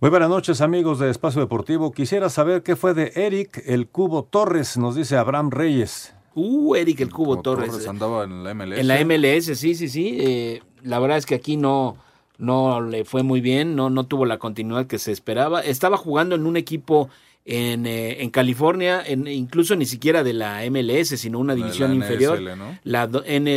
[0.00, 1.92] Muy buenas noches amigos de Espacio Deportivo.
[1.92, 6.12] Quisiera saber qué fue de Eric el Cubo Torres, nos dice Abraham Reyes.
[6.34, 7.70] Uh, Eric el Cubo Como Torres.
[7.70, 8.78] Torres andaba en la MLS.
[8.78, 10.18] En la MLS, sí, sí, sí.
[10.20, 11.98] Eh, la verdad es que aquí no,
[12.36, 15.60] no le fue muy bien, no, no tuvo la continuidad que se esperaba.
[15.60, 17.10] Estaba jugando en un equipo
[17.46, 21.66] en, eh, en California, en, incluso ni siquiera de la MLS, sino una La la
[21.66, 22.56] división NSL, inferior.
[22.56, 22.78] ¿no?
[22.84, 23.50] La, do- N,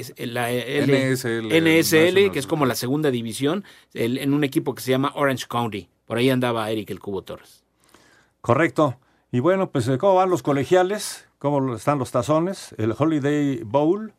[0.00, 4.74] es- la L- NSL, NSL, que es como la segunda división, el- en un equipo
[4.74, 5.88] que se llama Orange County.
[6.06, 7.62] Por ahí andaba Eric el Cubo Torres.
[8.40, 8.98] Correcto.
[9.30, 11.26] Y bueno, pues eh, ¿cómo van los colegiales?
[11.38, 12.74] ¿Cómo están los tazones?
[12.78, 14.12] El Holiday Bowl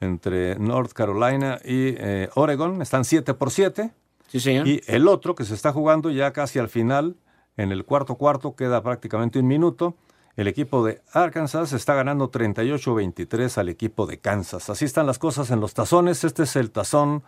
[0.00, 3.90] entre North Carolina y eh, Oregon están 7 por 7.
[4.28, 4.66] Sí, señor.
[4.68, 7.16] Y el otro que se está jugando ya casi al final,
[7.60, 9.96] en el cuarto cuarto, queda prácticamente un minuto.
[10.36, 14.70] El equipo de Arkansas está ganando 38-23 al equipo de Kansas.
[14.70, 16.24] Así están las cosas en los tazones.
[16.24, 17.22] Este es el tazón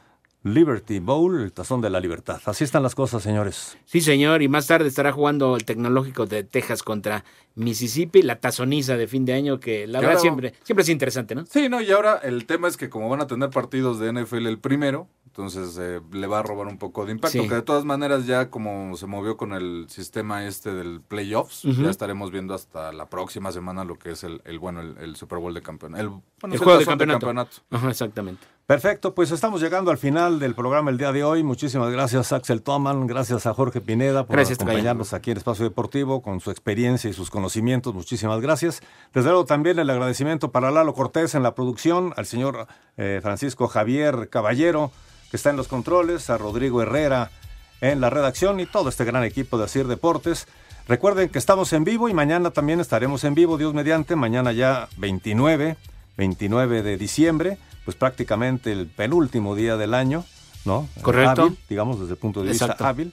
[0.45, 2.41] Liberty Bowl, el tazón de la libertad.
[2.47, 3.79] Así están las cosas, señores.
[3.85, 7.25] Sí, señor, y más tarde estará jugando el Tecnológico de Texas contra
[7.55, 11.45] Mississippi, la tazoniza de fin de año, que la verdad siempre, siempre es interesante, ¿no?
[11.47, 14.47] Sí, no, y ahora el tema es que como van a tener partidos de NFL
[14.49, 17.49] el primero, entonces eh, le va a robar un poco de impacto, Sí.
[17.49, 21.89] que de todas maneras ya como se movió con el sistema este del playoffs, ya
[21.89, 25.39] estaremos viendo hasta la próxima semana lo que es el, el bueno, el, el Super
[25.39, 25.97] Bowl de campeón.
[25.97, 27.31] El, bueno, el es juego de campeonato.
[27.71, 28.47] Ajá, exactamente.
[28.67, 31.43] Perfecto, pues estamos llegando al final del programa el día de hoy.
[31.43, 36.23] Muchísimas gracias Axel Toman, gracias a Jorge Pineda por Gracias, acompañarnos aquí en Espacio Deportivo
[36.23, 37.93] con su experiencia y sus conocimientos.
[37.93, 38.81] Muchísimas gracias.
[39.13, 43.67] Desde luego también el agradecimiento para Lalo Cortés en la producción, al señor eh, Francisco
[43.69, 44.93] Javier Caballero
[45.33, 47.31] que está en los controles, a Rodrigo Herrera
[47.81, 50.47] en la redacción y todo este gran equipo de Asir Deportes.
[50.87, 54.91] Recuerden que estamos en vivo y mañana también estaremos en vivo, Dios mediante, mañana ya
[54.99, 55.79] 29,
[56.17, 60.25] 29 de diciembre, pues prácticamente el penúltimo día del año,
[60.65, 60.89] ¿no?
[61.03, 61.43] Correcto.
[61.43, 63.13] Hábil, digamos desde el punto de vista hábil,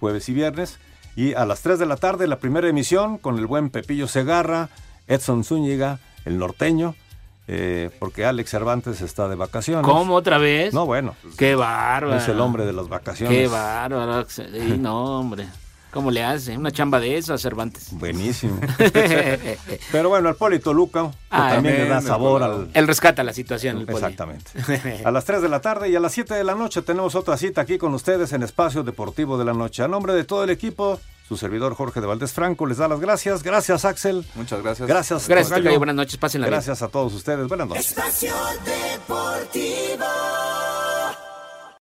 [0.00, 0.78] jueves y viernes.
[1.14, 4.70] Y a las 3 de la tarde la primera emisión con el buen Pepillo Segarra,
[5.06, 6.94] Edson Zúñiga, el norteño,
[7.48, 9.84] eh, porque Alex Cervantes está de vacaciones.
[9.84, 10.72] ¿Cómo otra vez?
[10.72, 11.14] No, bueno.
[11.36, 12.16] Qué bárbaro.
[12.16, 13.36] Es el hombre de las vacaciones.
[13.36, 14.24] Qué bárbaro.
[14.78, 15.46] No, hombre.
[15.92, 16.56] ¿Cómo le hace?
[16.56, 17.88] Una chamba de eso a Cervantes.
[17.92, 18.58] Buenísimo.
[19.92, 22.70] Pero bueno, al Poli Toluca que Ah, también le da sabor al...
[22.72, 23.76] Él rescata la situación.
[23.78, 23.98] el Poli.
[23.98, 25.02] Exactamente.
[25.04, 27.36] A las 3 de la tarde y a las 7 de la noche tenemos otra
[27.36, 29.82] cita aquí con ustedes en Espacio Deportivo de la Noche.
[29.82, 32.98] A nombre de todo el equipo, su servidor Jorge de Valdés Franco les da las
[33.00, 33.42] gracias.
[33.42, 34.24] Gracias, Axel.
[34.34, 34.88] Muchas gracias.
[34.88, 35.76] Gracias, Gracias.
[35.78, 36.54] Buenas noches, pásenla bien.
[36.54, 37.48] Gracias a todos ustedes.
[37.48, 37.88] Buenas noches.
[37.90, 38.34] Espacio
[38.64, 40.06] Deportivo.